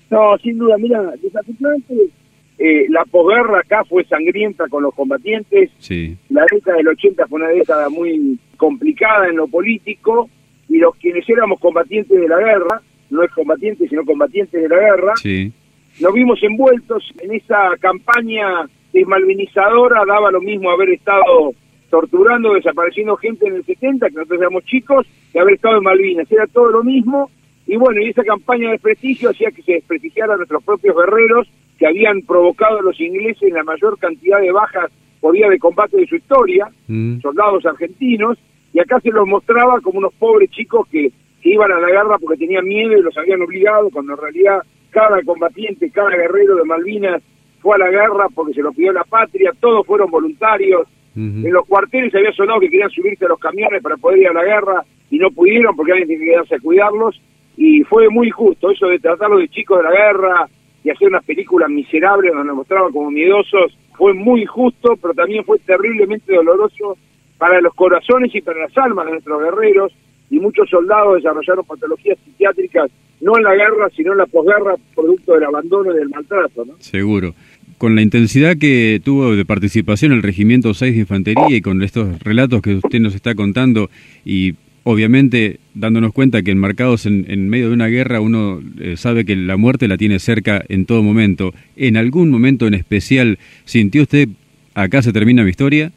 No, 0.10 0.38
sin 0.38 0.58
duda, 0.58 0.78
mira, 0.78 1.14
desafortunadamente 1.22 2.10
eh, 2.58 2.86
la 2.90 3.04
posguerra 3.06 3.60
acá 3.60 3.84
fue 3.84 4.06
sangrienta 4.06 4.68
con 4.70 4.84
los 4.84 4.94
combatientes. 4.94 5.72
Sí. 5.80 6.16
La 6.30 6.46
década 6.52 6.78
del 6.78 6.88
80 6.90 7.28
fue 7.28 7.40
una 7.40 7.50
década 7.50 7.90
muy 7.90 8.40
complicada 8.58 9.28
en 9.28 9.36
lo 9.36 9.48
político 9.48 10.30
y 10.70 10.78
los 10.78 10.96
quienes 10.96 11.28
éramos 11.30 11.60
combatientes 11.60 12.20
de 12.20 12.28
la 12.28 12.40
guerra, 12.40 12.82
no 13.10 13.24
es 13.24 13.32
combatientes 13.32 13.90
sino 13.90 14.04
combatientes 14.06 14.62
de 14.62 14.70
la 14.70 14.80
guerra, 14.80 15.14
sí. 15.16 15.52
nos 16.00 16.14
vimos 16.14 16.42
envueltos 16.42 17.04
en 17.20 17.34
esa 17.34 17.76
campaña 17.80 18.68
desmalvinizadora, 18.92 20.06
daba 20.06 20.32
lo 20.32 20.42
mismo 20.42 20.72
haber 20.72 20.90
estado 20.90 21.54
torturando, 21.90 22.54
desapareciendo 22.54 23.16
gente 23.18 23.48
en 23.48 23.56
el 23.56 23.66
70, 23.66 24.10
que 24.10 24.16
nosotros 24.16 24.42
éramos 24.42 24.66
chicos, 24.66 25.06
que 25.32 25.40
haber 25.40 25.56
estado 25.56 25.78
en 25.78 25.84
Malvinas, 25.84 26.32
era 26.32 26.48
todo 26.48 26.72
lo 26.72 26.84
mismo 26.84 27.30
y 27.68 27.78
bueno, 27.78 28.02
y 28.02 28.10
esa 28.10 28.24
campaña 28.24 28.68
de 28.68 28.74
desprestigio 28.74 29.32
hacía 29.32 29.52
que 29.52 29.64
se 29.64 29.74
desprestigiaran 29.74 30.38
nuestros 30.38 30.64
propios 30.64 30.96
guerreros 30.96 31.48
que 31.80 31.88
habían 31.88 32.22
provocado 32.22 32.80
a 32.80 32.84
los 32.84 33.00
ingleses 33.00 33.52
la 33.52 33.64
mayor 33.64 33.98
cantidad 33.98 34.40
de 34.40 34.52
bajas 34.52 34.92
por 35.20 35.34
día 35.34 35.50
de 35.50 35.58
combate 35.58 35.98
de 35.98 36.08
su 36.08 36.16
historia, 36.16 36.70
mm. 36.88 37.20
soldados 37.22 37.66
argentinos, 37.66 38.38
y 38.74 38.80
acá 38.80 39.00
se 39.00 39.10
los 39.10 39.28
mostraba 39.28 39.80
como 39.82 40.00
unos 40.00 40.14
pobres 40.14 40.52
chicos 40.52 40.88
que, 40.92 41.12
que 41.42 41.50
iban 41.50 41.72
a 41.72 41.80
la 41.80 41.88
guerra 41.88 42.18
porque 42.20 42.38
tenían 42.38 42.66
miedo 42.66 42.92
y 42.92 43.02
los 43.02 43.18
habían 43.18 43.42
obligado, 43.42 43.90
cuando 43.90 44.14
en 44.14 44.20
realidad 44.20 44.60
cada 44.92 45.22
combatiente, 45.24 45.90
cada 45.90 46.10
guerrero 46.10 46.56
de 46.56 46.64
Malvinas 46.66 47.22
fue 47.62 47.76
a 47.76 47.80
la 47.80 47.90
guerra 47.90 48.28
porque 48.34 48.54
se 48.54 48.62
lo 48.62 48.72
pidió 48.72 48.94
la 48.94 49.04
patria, 49.04 49.52
todos 49.60 49.86
fueron 49.86 50.12
voluntarios. 50.12 50.88
En 51.18 51.50
los 51.54 51.66
cuarteles 51.66 52.14
había 52.14 52.34
sonado 52.34 52.60
que 52.60 52.70
querían 52.70 52.90
subirse 52.90 53.24
a 53.24 53.30
los 53.30 53.40
camiones 53.40 53.82
para 53.82 53.96
poder 53.96 54.20
ir 54.20 54.28
a 54.28 54.34
la 54.34 54.44
guerra 54.44 54.84
y 55.10 55.18
no 55.18 55.32
pudieron 55.32 55.74
porque 55.74 55.94
alguien 55.94 56.10
tenía 56.10 56.26
que 56.26 56.32
quedarse 56.32 56.56
a 56.56 56.60
cuidarlos 56.60 57.22
y 57.58 57.84
fue 57.84 58.10
muy 58.10 58.30
justo 58.30 58.72
eso 58.72 58.88
de 58.88 59.00
tratarlo 59.00 59.38
de 59.38 59.48
chicos 59.50 59.78
de 59.78 59.84
la 59.84 59.92
guerra 59.92 60.50
y 60.84 60.90
hacer 60.90 61.08
unas 61.08 61.24
películas 61.26 61.70
miserables 61.70 62.32
donde 62.32 62.48
nos 62.48 62.58
mostraban 62.58 62.92
como 62.92 63.10
miedosos, 63.10 63.76
fue 63.98 64.14
muy 64.14 64.46
justo, 64.46 64.96
pero 65.02 65.14
también 65.14 65.44
fue 65.44 65.58
terriblemente 65.60 66.34
doloroso 66.34 66.98
para 67.38 67.60
los 67.62 67.74
corazones 67.74 68.34
y 68.36 68.42
para 68.42 68.60
las 68.60 68.78
almas 68.78 69.06
de 69.06 69.14
nuestros 69.14 69.42
guerreros, 69.42 69.94
y 70.30 70.40
muchos 70.40 70.70
soldados 70.70 71.16
desarrollaron 71.16 71.66
patologías 71.66 72.18
psiquiátricas, 72.24 72.92
no 73.22 73.38
en 73.38 73.44
la 73.44 73.56
guerra, 73.56 73.90
sino 73.96 74.12
en 74.12 74.20
la 74.20 74.26
posguerra, 74.26 74.76
producto 74.94 75.34
del 75.34 75.44
abandono 75.44 75.94
y 75.94 75.98
del 75.98 76.10
maltrato. 76.10 76.66
Seguro. 76.80 77.34
Con 77.78 77.96
la 77.96 78.02
intensidad 78.02 78.56
que 78.58 79.02
tuvo 79.04 79.36
de 79.36 79.44
participación 79.44 80.14
el 80.14 80.24
Regimiento 80.24 80.74
6 80.74 80.94
de 80.94 81.00
Infantería 81.02 81.50
y 81.50 81.62
con 81.62 81.84
estos 81.84 82.20
relatos 82.20 82.62
que 82.62 82.76
usted 82.76 83.00
nos 83.00 83.16
está 83.16 83.36
contando 83.36 83.90
y 84.24 84.56
obviamente 84.86 85.60
dándonos 85.74 86.14
cuenta 86.14 86.44
que 86.44 86.52
enmarcados 86.52 87.06
en, 87.08 87.26
en 87.28 87.50
medio 87.50 87.68
de 87.68 87.74
una 87.74 87.88
guerra 87.88 88.22
uno 88.22 88.62
eh, 88.80 88.96
sabe 88.98 89.26
que 89.26 89.36
la 89.36 89.58
muerte 89.58 89.88
la 89.88 89.98
tiene 89.98 90.20
cerca 90.20 90.64
en 90.70 90.86
todo 90.86 91.02
momento. 91.04 91.54
¿En 91.76 91.98
algún 91.98 92.30
momento 92.30 92.68
en 92.68 92.76
especial 92.76 93.40
sintió 93.66 94.04
usted, 94.04 94.30
acá 94.76 95.02
se 95.02 95.12
termina 95.12 95.44
mi 95.44 95.50
historia? 95.50 95.92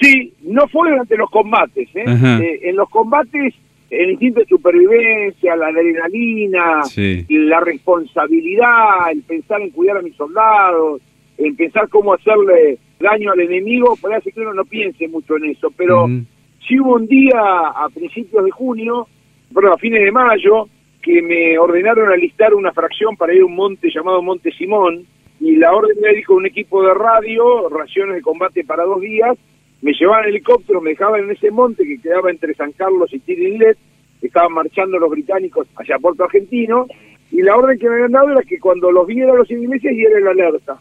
Sí, 0.00 0.32
no 0.44 0.66
fue 0.68 0.90
durante 0.90 1.16
los 1.16 1.28
combates. 1.28 1.88
¿eh? 1.94 2.04
Eh, 2.06 2.60
en 2.62 2.76
los 2.76 2.88
combates, 2.88 3.52
el 3.90 4.10
instinto 4.12 4.40
de 4.40 4.46
supervivencia, 4.46 5.56
la 5.56 5.66
adrenalina, 5.66 6.82
la 7.28 7.60
responsabilidad, 7.60 9.10
el 9.12 9.22
pensar 9.22 9.60
en 9.60 9.70
cuidar 9.70 9.96
a 9.96 10.02
mis 10.02 10.14
soldados, 10.14 11.02
en 11.36 11.56
pensar 11.56 11.88
cómo 11.88 12.14
hacerle 12.14 12.78
daño 13.00 13.32
al 13.32 13.40
enemigo, 13.40 13.98
parece 14.00 14.30
que 14.30 14.40
uno 14.40 14.54
no 14.54 14.64
piense 14.64 15.08
mucho 15.08 15.36
en 15.36 15.46
eso, 15.46 15.72
pero 15.76 16.06
sí 16.66 16.78
hubo 16.78 16.94
un 16.94 17.06
día 17.06 17.38
a 17.38 17.88
principios 17.92 18.44
de 18.44 18.50
junio, 18.50 19.06
perdón, 19.52 19.72
a 19.74 19.78
fines 19.78 20.02
de 20.02 20.12
mayo, 20.12 20.68
que 21.02 21.22
me 21.22 21.58
ordenaron 21.58 22.12
alistar 22.12 22.54
una 22.54 22.72
fracción 22.72 23.16
para 23.16 23.34
ir 23.34 23.42
a 23.42 23.46
un 23.46 23.56
monte 23.56 23.90
llamado 23.90 24.22
Monte 24.22 24.52
Simón, 24.52 25.06
y 25.40 25.56
la 25.56 25.72
orden 25.72 25.96
me 26.00 26.14
dijo 26.14 26.34
un 26.34 26.46
equipo 26.46 26.82
de 26.82 26.92
radio, 26.92 27.68
raciones 27.70 28.16
de 28.16 28.22
combate 28.22 28.64
para 28.64 28.84
dos 28.84 29.00
días, 29.00 29.36
me 29.80 29.92
llevaban 29.92 30.28
helicóptero, 30.28 30.80
me 30.80 30.90
dejaban 30.90 31.24
en 31.24 31.30
ese 31.30 31.50
monte 31.50 31.84
que 31.84 32.00
quedaba 32.00 32.30
entre 32.30 32.54
San 32.54 32.72
Carlos 32.72 33.10
y 33.12 33.18
Tirinlet, 33.20 33.78
estaban 34.20 34.52
marchando 34.52 34.98
los 34.98 35.10
británicos 35.10 35.66
hacia 35.76 35.98
Puerto 35.98 36.24
Argentino, 36.24 36.86
y 37.32 37.42
la 37.42 37.56
orden 37.56 37.78
que 37.78 37.88
me 37.88 37.94
habían 37.94 38.12
dado 38.12 38.32
era 38.32 38.42
que 38.42 38.58
cuando 38.58 38.92
los 38.92 39.06
vieran 39.06 39.38
los 39.38 39.50
ingleses 39.50 39.94
dieran 39.94 40.24
la 40.24 40.30
alerta. 40.32 40.78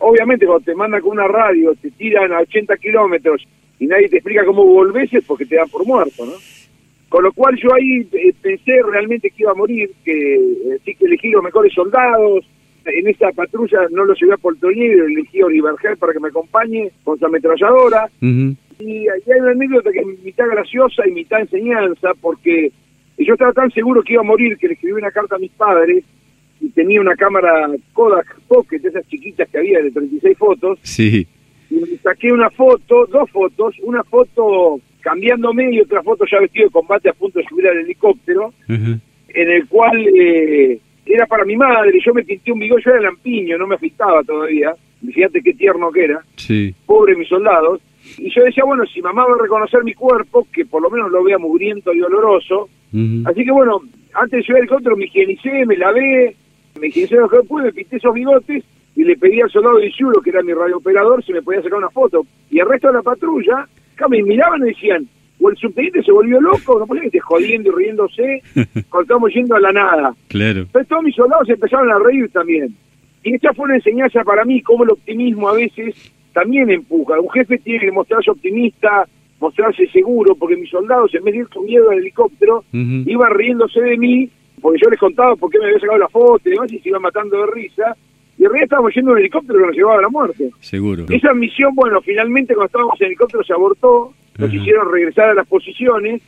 Obviamente 0.00 0.44
cuando 0.46 0.64
te 0.64 0.74
mandan 0.74 1.00
con 1.00 1.12
una 1.12 1.28
radio, 1.28 1.72
te 1.80 1.90
tiran 1.92 2.32
a 2.32 2.40
80 2.40 2.76
kilómetros 2.76 3.46
y 3.78 3.86
nadie 3.86 4.08
te 4.08 4.16
explica 4.16 4.44
cómo 4.44 4.64
volvés 4.64 5.12
es 5.12 5.24
porque 5.24 5.46
te 5.46 5.56
dan 5.56 5.68
por 5.68 5.86
muerto, 5.86 6.24
¿no? 6.24 6.32
Con 7.08 7.24
lo 7.24 7.32
cual 7.32 7.56
yo 7.56 7.74
ahí 7.74 8.08
eh, 8.12 8.32
pensé 8.40 8.82
realmente 8.90 9.30
que 9.30 9.42
iba 9.42 9.50
a 9.50 9.54
morir, 9.54 9.90
que 10.04 10.34
eh, 10.34 10.78
sí 10.84 10.94
que 10.94 11.04
elegí 11.04 11.30
los 11.30 11.42
mejores 11.42 11.72
soldados, 11.74 12.46
en 12.84 13.06
esa 13.06 13.30
patrulla 13.32 13.80
no 13.90 14.04
lo 14.04 14.14
llevé 14.14 14.34
a 14.34 14.38
Poltonier, 14.38 14.98
elegí 15.00 15.40
a 15.40 15.46
Oliver 15.46 15.74
para 15.98 16.12
que 16.12 16.20
me 16.20 16.28
acompañe 16.28 16.90
con 17.04 17.18
su 17.18 17.26
ametralladora. 17.26 18.08
Y 18.20 19.08
ahí 19.08 19.22
hay 19.26 19.40
una 19.40 19.50
anécdota 19.50 19.92
que 19.92 20.00
es 20.00 20.06
mitad 20.24 20.46
graciosa 20.48 21.06
y 21.06 21.12
mitad 21.12 21.40
enseñanza, 21.40 22.12
porque 22.20 22.72
yo 23.18 23.34
estaba 23.34 23.52
tan 23.52 23.70
seguro 23.70 24.02
que 24.02 24.14
iba 24.14 24.22
a 24.22 24.24
morir 24.24 24.56
que 24.56 24.68
le 24.68 24.74
escribí 24.74 24.94
una 24.94 25.10
carta 25.10 25.36
a 25.36 25.38
mis 25.38 25.52
padres 25.52 26.04
y 26.60 26.70
tenía 26.70 27.00
una 27.00 27.14
cámara 27.14 27.68
Kodak 27.92 28.40
Pocket, 28.48 28.80
esas 28.82 29.06
chiquitas 29.08 29.48
que 29.48 29.58
había 29.58 29.82
de 29.82 29.90
36 29.90 30.38
fotos. 30.38 30.78
Sí 30.82 31.26
y 31.72 31.96
saqué 31.98 32.32
una 32.32 32.50
foto, 32.50 33.06
dos 33.06 33.30
fotos, 33.30 33.74
una 33.82 34.02
foto 34.04 34.80
cambiándome 35.00 35.74
y 35.74 35.80
otra 35.80 36.02
foto 36.02 36.24
ya 36.30 36.40
vestido 36.40 36.66
de 36.66 36.72
combate 36.72 37.08
a 37.08 37.12
punto 37.12 37.38
de 37.38 37.44
subir 37.46 37.66
al 37.66 37.78
helicóptero, 37.78 38.52
en 38.68 39.00
el 39.34 39.66
cual 39.66 40.06
eh, 40.06 40.78
era 41.06 41.26
para 41.26 41.44
mi 41.44 41.56
madre, 41.56 41.98
yo 42.04 42.14
me 42.14 42.22
pinté 42.22 42.52
un 42.52 42.60
bigote, 42.60 42.82
yo 42.84 42.90
era 42.92 43.02
lampiño, 43.02 43.58
no 43.58 43.66
me 43.66 43.74
afectaba 43.74 44.22
todavía, 44.22 44.74
fíjate 45.12 45.42
qué 45.42 45.54
tierno 45.54 45.90
que 45.90 46.04
era, 46.04 46.20
sí. 46.36 46.74
pobre 46.86 47.16
mis 47.16 47.28
soldados, 47.28 47.80
y 48.18 48.30
yo 48.34 48.44
decía, 48.44 48.64
bueno, 48.64 48.84
si 48.86 49.00
mamá 49.00 49.26
va 49.26 49.34
a 49.34 49.42
reconocer 49.42 49.82
mi 49.84 49.94
cuerpo, 49.94 50.46
que 50.52 50.64
por 50.64 50.82
lo 50.82 50.90
menos 50.90 51.10
lo 51.10 51.24
vea 51.24 51.38
mugriento 51.38 51.92
y 51.92 51.98
doloroso, 51.98 52.68
así 53.24 53.44
que 53.44 53.50
bueno, 53.50 53.80
antes 54.14 54.38
de 54.38 54.42
subir 54.42 54.56
al 54.56 54.62
helicóptero 54.62 54.96
me 54.96 55.06
higienicé, 55.06 55.66
me 55.66 55.76
lavé, 55.76 56.36
me 56.80 56.88
higienicé 56.88 57.16
lo 57.16 57.28
que 57.28 57.40
pude, 57.40 57.64
me 57.64 57.72
pinté 57.72 57.96
esos 57.96 58.14
bigotes, 58.14 58.62
y 58.94 59.04
le 59.04 59.16
pedí 59.16 59.40
al 59.40 59.50
soldado 59.50 59.78
de 59.78 59.86
Isuro, 59.86 60.20
que 60.20 60.30
era 60.30 60.42
mi 60.42 60.52
radiooperador, 60.52 61.24
si 61.24 61.32
me 61.32 61.42
podía 61.42 61.62
sacar 61.62 61.78
una 61.78 61.90
foto. 61.90 62.26
Y 62.50 62.58
el 62.60 62.68
resto 62.68 62.88
de 62.88 62.94
la 62.94 63.02
patrulla, 63.02 63.66
acá 63.94 64.08
me 64.08 64.22
miraban 64.22 64.62
y 64.62 64.70
decían, 64.70 65.08
o 65.40 65.50
el 65.50 65.56
subteniente 65.56 66.02
se 66.02 66.12
volvió 66.12 66.40
loco, 66.40 66.78
no 66.78 66.86
podía 66.86 67.02
que 67.02 67.08
esté 67.08 67.20
jodiendo 67.20 67.70
y 67.70 67.84
riéndose, 67.84 68.42
cuando 68.90 69.02
estamos 69.02 69.34
yendo 69.34 69.56
a 69.56 69.60
la 69.60 69.72
nada. 69.72 70.14
Claro. 70.28 70.60
Entonces 70.60 70.88
todos 70.88 71.02
mis 71.02 71.14
soldados 71.14 71.48
empezaron 71.48 71.90
a 71.90 71.98
reír 71.98 72.30
también. 72.30 72.74
Y 73.24 73.34
esta 73.34 73.52
fue 73.54 73.66
una 73.66 73.76
enseñanza 73.76 74.22
para 74.24 74.44
mí, 74.44 74.60
cómo 74.62 74.84
el 74.84 74.90
optimismo 74.90 75.48
a 75.48 75.54
veces 75.54 75.94
también 76.32 76.70
empuja. 76.70 77.20
Un 77.20 77.30
jefe 77.30 77.58
tiene 77.58 77.80
que 77.80 77.92
mostrarse 77.92 78.30
optimista, 78.30 79.06
mostrarse 79.40 79.86
seguro, 79.88 80.34
porque 80.34 80.56
mis 80.56 80.70
soldados, 80.70 81.14
en 81.14 81.24
vez 81.24 81.34
de 81.34 81.40
ir 81.40 81.48
con 81.48 81.64
miedo 81.64 81.90
al 81.90 81.98
helicóptero, 81.98 82.64
iban 82.72 83.34
riéndose 83.34 83.80
de 83.80 83.96
mí, 83.96 84.28
porque 84.60 84.80
yo 84.82 84.90
les 84.90 84.98
contaba 84.98 85.34
por 85.36 85.50
qué 85.50 85.58
me 85.58 85.66
había 85.66 85.80
sacado 85.80 85.98
la 85.98 86.08
foto 86.08 86.48
y 86.48 86.52
demás, 86.52 86.72
y 86.72 86.78
se 86.78 86.88
iban 86.88 87.02
matando 87.02 87.38
de 87.38 87.46
risa 87.52 87.96
y 88.42 88.44
en 88.44 88.50
realidad 88.50 88.64
estábamos 88.64 88.94
yendo 88.94 89.10
en 89.10 89.14
un 89.14 89.20
helicóptero 89.20 89.58
que 89.60 89.66
nos 89.66 89.76
llevaba 89.76 89.98
a 89.98 90.02
la 90.02 90.08
muerte. 90.08 90.50
Seguro. 90.58 91.06
Esa 91.08 91.32
misión, 91.32 91.76
bueno, 91.76 92.00
finalmente 92.02 92.54
cuando 92.54 92.66
estábamos 92.66 93.00
en 93.00 93.04
el 93.04 93.10
helicóptero 93.12 93.44
se 93.44 93.52
abortó, 93.52 94.12
nos 94.36 94.52
hicieron 94.52 94.90
regresar 94.90 95.28
a 95.30 95.34
las 95.34 95.46
posiciones. 95.46 96.20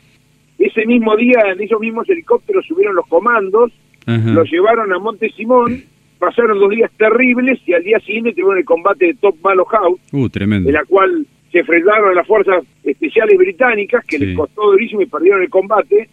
Ese 0.57 0.87
mismo 0.87 1.17
día, 1.17 1.41
en 1.53 1.61
esos 1.61 1.81
mismos 1.81 2.09
helicópteros 2.09 2.65
subieron 2.67 2.95
los 2.95 3.07
comandos, 3.09 3.73
los 4.07 4.49
llevaron 4.49 4.93
a 4.93 4.99
Monte 5.01 5.29
Simón, 5.31 5.83
pasaron 6.21 6.61
dos 6.61 6.71
días 6.71 6.91
terribles 6.97 7.59
y 7.67 7.73
al 7.73 7.83
día 7.83 7.99
siguiente 7.99 8.31
tuvieron 8.31 8.59
el 8.59 8.65
combate 8.65 9.07
de 9.07 9.15
Top 9.15 9.35
Malo 9.43 9.65
House, 9.65 9.99
uh, 10.13 10.29
tremendo. 10.29 10.69
en 10.69 10.75
la 10.75 10.85
cual 10.85 11.27
se 11.51 11.59
enfrentaron 11.59 12.11
a 12.11 12.15
las 12.15 12.27
fuerzas 12.29 12.63
especiales 12.85 13.37
británicas, 13.37 14.05
que 14.07 14.21
les 14.21 14.37
costó 14.37 14.71
durísimo 14.71 15.03
y 15.03 15.07
perdieron 15.07 15.43
el 15.43 15.51
combate. 15.51 16.09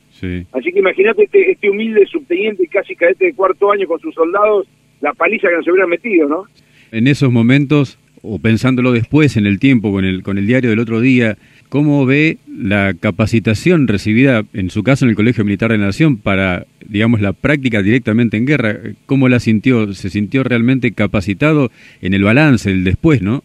Así 0.51 0.71
que 0.71 0.79
imagínate 0.79 1.23
este, 1.23 1.51
este 1.51 1.69
humilde 1.69 2.07
subteniente 2.07 2.63
y 2.63 2.67
casi 2.67 2.95
cadete 2.95 3.25
de 3.25 3.33
cuarto 3.35 3.71
año 3.71 3.87
con 3.87 3.99
sus 3.99 4.15
soldados 4.15 4.67
la 5.01 5.13
paliza 5.13 5.49
que 5.49 5.57
nos 5.57 5.67
hubieran 5.67 5.89
metido, 5.89 6.27
¿no? 6.27 6.43
En 6.91 7.07
esos 7.07 7.31
momentos, 7.31 7.97
o 8.21 8.39
pensándolo 8.39 8.91
después 8.91 9.37
en 9.37 9.45
el 9.45 9.59
tiempo, 9.59 9.91
con 9.91 10.05
el, 10.05 10.23
con 10.23 10.37
el 10.37 10.47
diario 10.47 10.69
del 10.69 10.79
otro 10.79 11.01
día, 11.01 11.37
¿cómo 11.69 12.05
ve 12.05 12.37
la 12.47 12.93
capacitación 12.99 13.87
recibida, 13.87 14.43
en 14.53 14.69
su 14.69 14.83
caso, 14.83 15.05
en 15.05 15.09
el 15.09 15.15
Colegio 15.15 15.43
Militar 15.43 15.71
de 15.71 15.77
la 15.77 15.87
Nación, 15.87 16.17
para, 16.17 16.65
digamos, 16.85 17.21
la 17.21 17.33
práctica 17.33 17.81
directamente 17.81 18.37
en 18.37 18.45
guerra? 18.45 18.77
¿Cómo 19.05 19.29
la 19.29 19.39
sintió? 19.39 19.93
¿Se 19.93 20.09
sintió 20.09 20.43
realmente 20.43 20.91
capacitado 20.91 21.71
en 22.01 22.13
el 22.13 22.23
balance, 22.23 22.69
el 22.69 22.83
después, 22.83 23.21
no? 23.21 23.43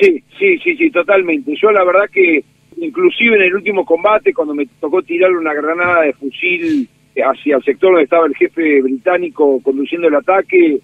Sí, 0.00 0.22
sí, 0.38 0.58
sí, 0.58 0.76
sí, 0.76 0.90
totalmente. 0.90 1.54
Yo 1.60 1.70
la 1.72 1.84
verdad 1.84 2.10
que, 2.12 2.44
inclusive 2.78 3.36
en 3.36 3.42
el 3.42 3.54
último 3.54 3.84
combate, 3.84 4.32
cuando 4.32 4.54
me 4.54 4.66
tocó 4.80 5.02
tirar 5.02 5.32
una 5.32 5.54
granada 5.54 6.02
de 6.02 6.12
fusil 6.12 6.88
hacia 7.16 7.56
el 7.56 7.62
sector 7.62 7.90
donde 7.90 8.04
estaba 8.04 8.26
el 8.26 8.34
jefe 8.36 8.82
británico 8.82 9.60
conduciendo 9.62 10.08
el 10.08 10.14
ataque. 10.14 10.80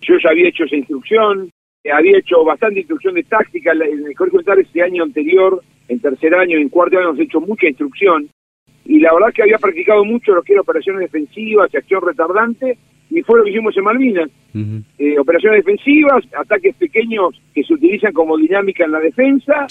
Yo 0.00 0.14
ya 0.22 0.30
había 0.30 0.48
hecho 0.48 0.64
esa 0.64 0.76
instrucción, 0.76 1.50
había 1.92 2.18
hecho 2.18 2.44
bastante 2.44 2.80
instrucción 2.80 3.14
de 3.14 3.22
táctica 3.24 3.72
en 3.72 4.06
el 4.06 4.14
Colegio 4.16 4.38
Militar 4.38 4.58
ese 4.58 4.82
año 4.82 5.04
anterior, 5.04 5.62
en 5.88 6.00
tercer 6.00 6.34
año, 6.34 6.58
en 6.58 6.68
cuarto 6.68 6.98
año 6.98 7.10
hemos 7.10 7.20
hecho 7.20 7.40
mucha 7.40 7.68
instrucción 7.68 8.28
y 8.84 8.98
la 8.98 9.12
verdad 9.14 9.32
que 9.32 9.42
había 9.42 9.58
practicado 9.58 10.04
mucho 10.04 10.34
lo 10.34 10.42
que 10.42 10.52
era 10.52 10.62
operaciones 10.62 11.02
defensivas 11.02 11.72
y 11.72 11.76
acción 11.76 12.02
retardante 12.04 12.76
y 13.10 13.22
fue 13.22 13.38
lo 13.38 13.44
que 13.44 13.50
hicimos 13.50 13.76
en 13.76 13.84
Malvinas. 13.84 14.30
Eh, 14.98 15.18
operaciones 15.18 15.64
defensivas, 15.64 16.24
ataques 16.36 16.74
pequeños 16.76 17.40
que 17.54 17.62
se 17.62 17.74
utilizan 17.74 18.12
como 18.12 18.36
dinámica 18.36 18.84
en 18.84 18.92
la 18.92 19.00
defensa 19.00 19.66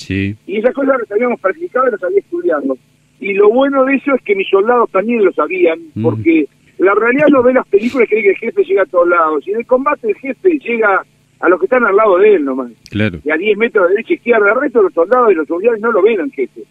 y 0.48 0.58
esas 0.58 0.74
cosas 0.74 1.00
las 1.00 1.12
habíamos 1.12 1.40
practicado 1.40 1.88
y 1.88 1.92
las 1.92 2.04
había 2.04 2.20
estudiado. 2.20 2.78
Y 3.22 3.34
lo 3.34 3.50
bueno 3.50 3.86
de 3.86 3.96
eso 3.96 4.16
es 4.16 4.22
que 4.24 4.36
mis 4.36 4.50
soldados 4.50 4.90
también 4.92 5.24
lo 5.24 5.32
sabían, 5.32 5.80
porque 6.02 6.48
la 6.80 6.96
realidad 6.96 7.28
no 7.30 7.44
ve 7.44 7.54
las 7.54 7.68
películas 7.68 8.10
que 8.10 8.22
que 8.22 8.32
el 8.32 8.38
jefe 8.38 8.64
llega 8.64 8.82
a 8.82 8.88
todos 8.88 9.08
lados. 9.08 9.48
Y 9.48 9.52
en 9.52 9.60
el 9.60 9.66
combate 9.68 10.10
el 10.10 10.16
jefe 10.16 10.58
llega 10.58 11.06
a 11.40 11.50
los 11.50 11.60
que 11.60 11.68
están 11.68 11.86
al 11.86 11.96
lado 11.96 12.18
de 12.18 12.34
él 12.34 12.44
nomás. 12.44 12.72
Claro. 12.90 13.20
Y 13.24 13.30
a 13.30 13.38
10 13.38 13.58
metros 13.58 13.88
de 13.88 13.94
derecha 13.94 14.14
e 14.14 14.16
izquierda. 14.16 14.50
El 14.50 14.60
resto 14.60 14.80
de 14.80 14.86
los 14.86 14.94
soldados 14.94 15.32
y 15.32 15.36
los 15.36 15.48
soldados 15.48 15.80
no 15.80 15.92
lo 15.92 16.02
ven 16.02 16.20
al 16.20 16.32
jefe. 16.32 16.64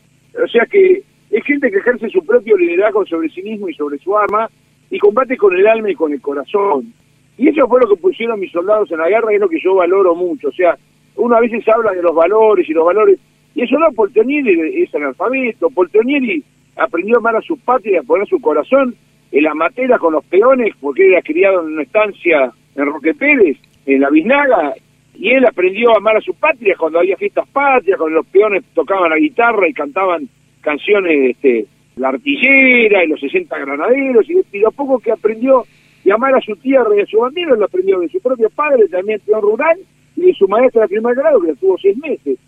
O 0.43 0.49
sea 0.49 0.67
que 0.67 1.03
es 1.31 1.45
gente 1.45 1.71
que 1.71 1.79
ejerce 1.79 2.09
su 2.09 2.27
propio 2.27 2.57
liderazgo 2.57 3.07
sobre 3.07 3.29
sí 3.29 3.43
mismo 3.43 3.69
y 3.69 3.75
sobre 3.75 3.99
su 3.99 4.17
arma 4.19 4.51
y 4.91 4.99
combate 4.99 5.37
con 5.37 5.55
el 5.55 5.67
alma 5.69 5.91
y 5.91 5.95
con 5.95 6.13
el 6.13 6.21
corazón. 6.21 6.93
Y 7.39 7.49
eso 7.49 7.69
fue 7.69 7.81
lo 7.81 7.89
que 7.89 8.01
pusieron 8.01 8.41
mis 8.41 8.51
soldados 8.51 8.91
en 8.91 8.99
la 8.99 9.09
guerra 9.09 9.33
y 9.33 9.37
es 9.37 9.41
lo 9.41 9.49
que 9.49 9.61
yo 9.63 9.77
valoro 9.77 10.17
mucho. 10.17 10.49
O 10.49 10.53
sea, 10.53 10.77
uno 11.15 11.37
a 11.37 11.41
veces 11.41 11.67
habla 11.69 11.93
de 11.93 12.03
los 12.03 12.15
valores 12.15 12.69
y 12.69 12.73
los 12.73 12.85
valores 12.85 13.21
y 13.55 13.63
eso 13.63 13.79
no, 13.79 13.91
Poltonieri 13.93 14.83
es 14.83 14.95
analfabeto. 14.95 15.71
Poltonieri 15.71 16.43
aprendió 16.77 17.17
a 17.17 17.19
amar 17.19 17.37
a 17.37 17.43
su 17.43 17.59
patria 17.59 17.95
y 17.95 17.97
a 17.97 18.03
poner 18.03 18.27
su 18.29 18.41
corazón 18.41 18.95
en 19.33 19.45
la 19.45 19.55
matera 19.55 19.99
con 19.99 20.13
los 20.13 20.25
peones, 20.25 20.75
porque 20.81 21.09
era 21.09 21.23
criado 21.23 21.61
en 21.61 21.75
una 21.75 21.83
estancia 21.83 22.53
en 22.75 22.87
Roque 22.87 23.15
Pérez, 23.15 23.59
en 23.87 24.01
la 24.01 24.11
Biznaga, 24.11 24.75
y 25.15 25.31
él 25.31 25.45
aprendió 25.45 25.93
a 25.93 25.99
amar 25.99 26.17
a 26.17 26.21
su 26.21 26.35
patria 26.35 26.75
cuando 26.79 27.01
había 27.01 27.17
fiestas 27.17 27.49
patrias, 27.49 27.99
cuando 27.99 28.19
los 28.19 28.27
peones 28.27 28.65
tocaban 28.75 29.11
la 29.11 29.19
guitarra 29.19 29.69
y 29.69 29.73
cantaban 29.73 30.29
canciones, 30.61 31.31
este, 31.31 31.67
la 31.97 32.09
artillera 32.09 33.05
y 33.05 33.09
los 33.09 33.21
60 33.21 33.59
granaderos, 33.59 34.29
y, 34.31 34.41
y 34.53 34.61
lo 34.61 34.71
poco 34.71 34.99
que 34.99 35.13
aprendió 35.13 35.65
de 36.05 36.13
amar 36.13 36.35
a 36.35 36.41
su 36.41 36.57
tierra 36.57 36.91
y 36.97 37.01
a 37.01 37.07
su 37.07 37.19
bandera 37.19 37.55
lo 37.57 37.65
aprendió 37.65 38.01
de 38.01 38.09
su 38.09 38.21
propio 38.21 38.49
padre, 38.51 38.89
también 38.89 39.21
peón 39.27 39.43
rural, 39.43 39.79
y 40.17 40.23
de 40.23 40.35
su 40.35 40.49
maestra 40.49 40.83
de 40.83 40.89
primer 40.89 41.15
grado, 41.15 41.41
que 41.41 41.55
tuvo 41.55 41.77
seis 41.79 41.97
meses. 41.99 42.39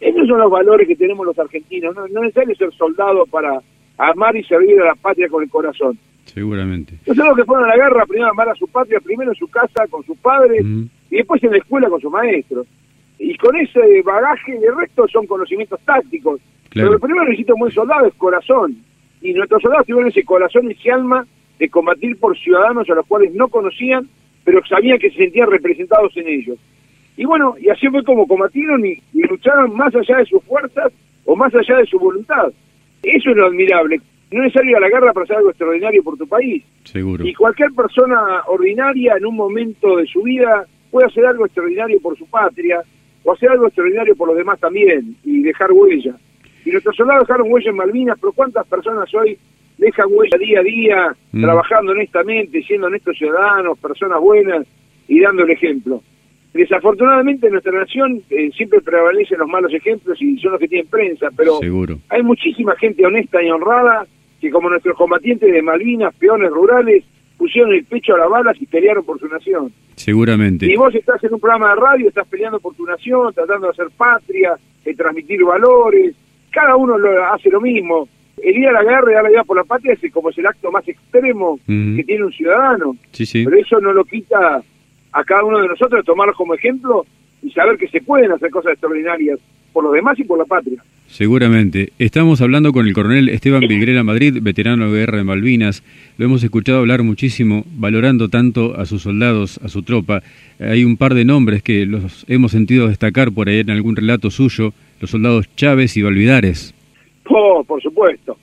Esos 0.00 0.28
son 0.28 0.38
los 0.38 0.50
valores 0.50 0.86
que 0.86 0.96
tenemos 0.96 1.26
los 1.26 1.38
argentinos. 1.38 1.94
No, 1.94 2.06
no 2.08 2.20
es 2.20 2.34
necesario 2.34 2.54
ser 2.54 2.72
soldado 2.74 3.26
para 3.26 3.60
amar 3.96 4.36
y 4.36 4.44
servir 4.44 4.80
a 4.80 4.86
la 4.86 4.94
patria 4.94 5.28
con 5.28 5.42
el 5.42 5.50
corazón. 5.50 5.98
Seguramente. 6.24 6.98
Los 7.06 7.36
que 7.36 7.44
fueron 7.44 7.64
a 7.64 7.68
la 7.68 7.76
guerra, 7.76 8.06
primero 8.06 8.30
amar 8.30 8.48
a 8.50 8.54
su 8.54 8.68
patria, 8.68 9.00
primero 9.00 9.32
en 9.32 9.36
su 9.36 9.48
casa 9.48 9.86
con 9.88 10.04
sus 10.04 10.16
padres 10.18 10.62
y 11.10 11.16
después 11.16 11.42
en 11.42 11.52
la 11.52 11.58
escuela 11.58 11.88
con 11.88 12.00
sus 12.00 12.12
maestros. 12.12 12.66
Y 13.18 13.36
con 13.36 13.56
ese 13.56 13.80
bagaje, 14.04 14.58
de 14.58 14.70
resto 14.70 15.08
son 15.08 15.26
conocimientos 15.26 15.80
tácticos. 15.84 16.40
Pero 16.72 16.92
lo 16.92 17.00
primero 17.00 17.24
que 17.24 17.30
necesita 17.30 17.54
un 17.54 17.60
buen 17.60 17.72
soldado 17.72 18.06
es 18.06 18.14
corazón. 18.14 18.76
y 19.20 19.32
nuestros 19.32 19.62
soldados 19.62 19.86
tuvieron 19.86 20.10
ese 20.10 20.24
corazón 20.24 20.70
y 20.70 20.74
ese 20.74 20.92
alma 20.92 21.26
de 21.58 21.68
combatir 21.68 22.16
por 22.18 22.38
ciudadanos 22.38 22.88
a 22.88 22.94
los 22.94 23.06
cuales 23.06 23.34
no 23.34 23.48
conocían, 23.48 24.08
pero 24.44 24.64
sabían 24.66 24.98
que 24.98 25.10
se 25.10 25.16
sentían 25.16 25.50
representados 25.50 26.16
en 26.16 26.28
ellos. 26.28 26.58
Y 27.18 27.24
bueno, 27.24 27.56
y 27.60 27.68
así 27.68 27.88
fue 27.88 28.04
como 28.04 28.28
combatieron 28.28 28.86
y, 28.86 29.02
lucharon 29.12 29.76
más 29.76 29.92
allá 29.92 30.18
de 30.18 30.26
sus 30.26 30.42
fuerzas 30.44 30.92
o 31.24 31.34
más 31.34 31.52
allá 31.52 31.78
de 31.78 31.86
su 31.86 31.98
voluntad. 31.98 32.46
Eso 33.02 33.30
es 33.30 33.36
lo 33.36 33.46
admirable. 33.46 34.00
No 34.30 34.44
es 34.44 34.52
salir 34.52 34.76
a 34.76 34.80
la 34.80 34.88
guerra 34.88 35.12
para 35.12 35.24
hacer 35.24 35.36
algo 35.36 35.50
extraordinario 35.50 36.00
por 36.04 36.16
tu 36.16 36.28
país. 36.28 36.62
Seguro. 36.84 37.26
Y 37.26 37.34
cualquier 37.34 37.72
persona 37.72 38.42
ordinaria 38.46 39.16
en 39.16 39.26
un 39.26 39.34
momento 39.34 39.96
de 39.96 40.06
su 40.06 40.22
vida 40.22 40.64
puede 40.92 41.08
hacer 41.08 41.26
algo 41.26 41.44
extraordinario 41.44 42.00
por 42.00 42.16
su 42.16 42.24
patria 42.26 42.82
o 43.24 43.32
hacer 43.32 43.50
algo 43.50 43.66
extraordinario 43.66 44.14
por 44.14 44.28
los 44.28 44.36
demás 44.36 44.60
también 44.60 45.16
y 45.24 45.42
dejar 45.42 45.72
huella. 45.72 46.14
Y 46.64 46.70
nuestros 46.70 46.94
soldados 46.94 47.26
dejaron 47.26 47.50
huella 47.50 47.70
en 47.70 47.76
Malvinas, 47.76 48.18
pero 48.20 48.32
¿cuántas 48.32 48.64
personas 48.68 49.12
hoy 49.12 49.36
dejan 49.76 50.06
huella 50.08 50.38
día 50.38 50.60
a 50.60 50.62
día, 50.62 51.16
mm. 51.32 51.42
trabajando 51.42 51.92
honestamente, 51.92 52.62
siendo 52.62 52.86
honestos 52.86 53.18
ciudadanos, 53.18 53.76
personas 53.80 54.20
buenas 54.20 54.64
y 55.08 55.18
dando 55.20 55.42
el 55.42 55.50
ejemplo? 55.50 56.00
Desafortunadamente 56.52 57.46
en 57.46 57.52
nuestra 57.52 57.72
nación 57.72 58.22
eh, 58.30 58.50
siempre 58.56 58.80
prevalecen 58.80 59.38
los 59.38 59.48
malos 59.48 59.72
ejemplos 59.72 60.20
y 60.20 60.38
son 60.38 60.52
los 60.52 60.60
que 60.60 60.68
tienen 60.68 60.88
prensa, 60.88 61.28
pero 61.36 61.60
hay 62.08 62.22
muchísima 62.22 62.74
gente 62.76 63.04
honesta 63.04 63.42
y 63.42 63.50
honrada 63.50 64.06
que 64.40 64.50
como 64.50 64.70
nuestros 64.70 64.96
combatientes 64.96 65.52
de 65.52 65.62
Malvinas, 65.62 66.14
peones 66.14 66.50
rurales, 66.50 67.04
pusieron 67.36 67.72
el 67.72 67.84
pecho 67.84 68.14
a 68.14 68.18
las 68.18 68.30
balas 68.30 68.56
y 68.60 68.66
pelearon 68.66 69.04
por 69.04 69.18
su 69.18 69.28
nación. 69.28 69.72
Seguramente. 69.94 70.66
Y 70.66 70.76
vos 70.76 70.94
estás 70.94 71.22
en 71.24 71.34
un 71.34 71.40
programa 71.40 71.70
de 71.70 71.80
radio, 71.80 72.08
estás 72.08 72.26
peleando 72.28 72.60
por 72.60 72.74
tu 72.74 72.86
nación, 72.86 73.32
tratando 73.34 73.66
de 73.66 73.72
hacer 73.72 73.88
patria, 73.96 74.56
de 74.84 74.94
transmitir 74.94 75.44
valores, 75.44 76.14
cada 76.50 76.76
uno 76.76 76.98
lo, 76.98 77.24
hace 77.32 77.50
lo 77.50 77.60
mismo. 77.60 78.08
El 78.42 78.56
ir 78.56 78.68
a 78.68 78.72
la 78.72 78.84
guerra 78.84 79.10
y 79.10 79.14
dar 79.14 79.24
la 79.24 79.30
vida 79.30 79.44
por 79.44 79.56
la 79.56 79.64
patria 79.64 79.96
es 80.00 80.12
como 80.12 80.30
es 80.30 80.38
el 80.38 80.46
acto 80.46 80.70
más 80.70 80.86
extremo 80.86 81.58
que 81.66 82.04
tiene 82.04 82.24
un 82.24 82.32
ciudadano. 82.32 82.96
Sí, 83.10 83.26
sí. 83.26 83.44
Pero 83.44 83.56
eso 83.58 83.80
no 83.80 83.92
lo 83.92 84.04
quita 84.04 84.62
a 85.12 85.24
cada 85.24 85.44
uno 85.44 85.60
de 85.60 85.68
nosotros 85.68 86.04
tomarlo 86.04 86.34
como 86.34 86.54
ejemplo 86.54 87.06
y 87.42 87.50
saber 87.50 87.78
que 87.78 87.88
se 87.88 88.00
pueden 88.00 88.32
hacer 88.32 88.50
cosas 88.50 88.72
extraordinarias 88.72 89.38
por 89.72 89.84
los 89.84 89.92
demás 89.92 90.18
y 90.18 90.24
por 90.24 90.38
la 90.38 90.44
patria. 90.44 90.82
Seguramente. 91.06 91.92
Estamos 91.98 92.42
hablando 92.42 92.72
con 92.72 92.86
el 92.86 92.92
coronel 92.92 93.30
Esteban 93.30 93.60
Vigrera 93.60 94.04
Madrid, 94.04 94.38
veterano 94.42 94.90
de 94.90 94.98
guerra 94.98 95.18
de 95.18 95.24
Malvinas. 95.24 95.82
Lo 96.18 96.26
hemos 96.26 96.42
escuchado 96.44 96.78
hablar 96.78 97.02
muchísimo, 97.02 97.64
valorando 97.76 98.28
tanto 98.28 98.76
a 98.76 98.84
sus 98.84 99.02
soldados, 99.02 99.58
a 99.64 99.68
su 99.68 99.82
tropa. 99.82 100.22
Hay 100.60 100.84
un 100.84 100.96
par 100.96 101.14
de 101.14 101.24
nombres 101.24 101.62
que 101.62 101.86
los 101.86 102.26
hemos 102.28 102.52
sentido 102.52 102.88
destacar 102.88 103.32
por 103.32 103.48
ahí 103.48 103.60
en 103.60 103.70
algún 103.70 103.96
relato 103.96 104.30
suyo, 104.30 104.72
los 105.00 105.10
soldados 105.10 105.48
Chávez 105.56 105.96
y 105.96 106.02
Valvidares. 106.02 106.74
Oh, 107.30 107.64
por 107.64 107.80
supuesto. 107.80 108.36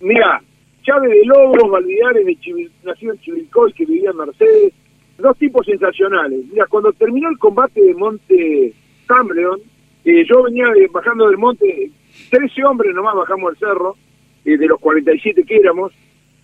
Mira, 0.00 0.42
Chávez 0.82 1.10
de 1.10 1.24
Lobos, 1.24 1.70
Valvidares 1.70 2.26
de 2.26 2.36
Chivil, 2.36 2.70
nacido 2.84 3.14
en 3.14 3.20
Chivilcoy, 3.20 3.72
que 3.72 3.86
vivía 3.86 4.10
en 4.10 4.16
Mercedes, 4.18 4.72
dos 5.18 5.36
tipos 5.38 5.66
sensacionales. 5.66 6.40
Mira, 6.50 6.66
cuando 6.66 6.92
terminó 6.92 7.28
el 7.28 7.38
combate 7.38 7.80
de 7.80 7.94
Monte 7.94 8.72
Cambreon, 9.06 9.60
eh, 10.04 10.24
yo 10.28 10.42
venía 10.42 10.66
bajando 10.90 11.28
del 11.28 11.38
monte, 11.38 11.90
13 12.30 12.64
hombres 12.64 12.94
nomás 12.94 13.14
bajamos 13.14 13.52
el 13.52 13.58
cerro, 13.58 13.96
eh, 14.44 14.58
de 14.58 14.66
los 14.66 14.78
47 14.78 15.44
que 15.44 15.56
éramos, 15.56 15.92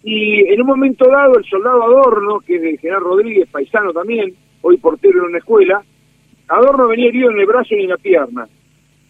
y 0.02 0.48
en 0.50 0.62
un 0.62 0.66
momento 0.66 1.06
dado 1.10 1.36
el 1.36 1.44
soldado 1.44 1.82
Adorno, 1.82 2.40
que 2.40 2.56
es 2.56 2.62
de 2.62 2.78
General 2.78 3.02
Rodríguez, 3.02 3.48
paisano 3.50 3.92
también, 3.92 4.34
hoy 4.62 4.78
portero 4.78 5.18
en 5.18 5.30
una 5.30 5.38
escuela, 5.38 5.82
Adorno 6.48 6.88
venía 6.88 7.08
herido 7.08 7.30
en 7.30 7.38
el 7.38 7.46
brazo 7.46 7.74
y 7.74 7.82
en 7.82 7.90
la 7.90 7.98
pierna. 7.98 8.48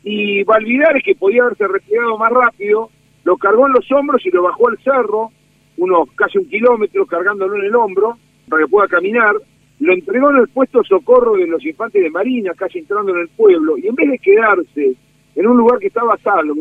Y 0.02 0.42
Valvidares, 0.44 1.04
que 1.04 1.14
podía 1.14 1.44
haberse 1.44 1.68
retirado 1.68 2.18
más 2.18 2.32
rápido, 2.32 2.90
lo 3.24 3.36
cargó 3.36 3.66
en 3.66 3.74
los 3.74 3.90
hombros 3.92 4.24
y 4.26 4.30
lo 4.30 4.42
bajó 4.42 4.68
al 4.68 4.78
cerro, 4.78 5.30
unos 5.76 6.10
casi 6.16 6.38
un 6.38 6.48
kilómetro 6.48 7.06
cargándolo 7.06 7.56
en 7.56 7.66
el 7.66 7.74
hombro, 7.76 8.18
para 8.50 8.64
que 8.64 8.70
pueda 8.70 8.88
caminar, 8.88 9.36
lo 9.78 9.92
entregó 9.94 10.30
en 10.30 10.38
el 10.38 10.48
puesto 10.48 10.84
socorro 10.84 11.36
de 11.36 11.46
los 11.46 11.64
infantes 11.64 12.02
de 12.02 12.10
Marina, 12.10 12.52
casi 12.54 12.80
entrando 12.80 13.14
en 13.14 13.22
el 13.22 13.28
pueblo, 13.28 13.78
y 13.78 13.86
en 13.86 13.94
vez 13.94 14.10
de 14.10 14.18
quedarse 14.18 14.94
en 15.34 15.46
un 15.46 15.56
lugar 15.56 15.78
que 15.78 15.86
estaba 15.86 16.18
salvo, 16.18 16.56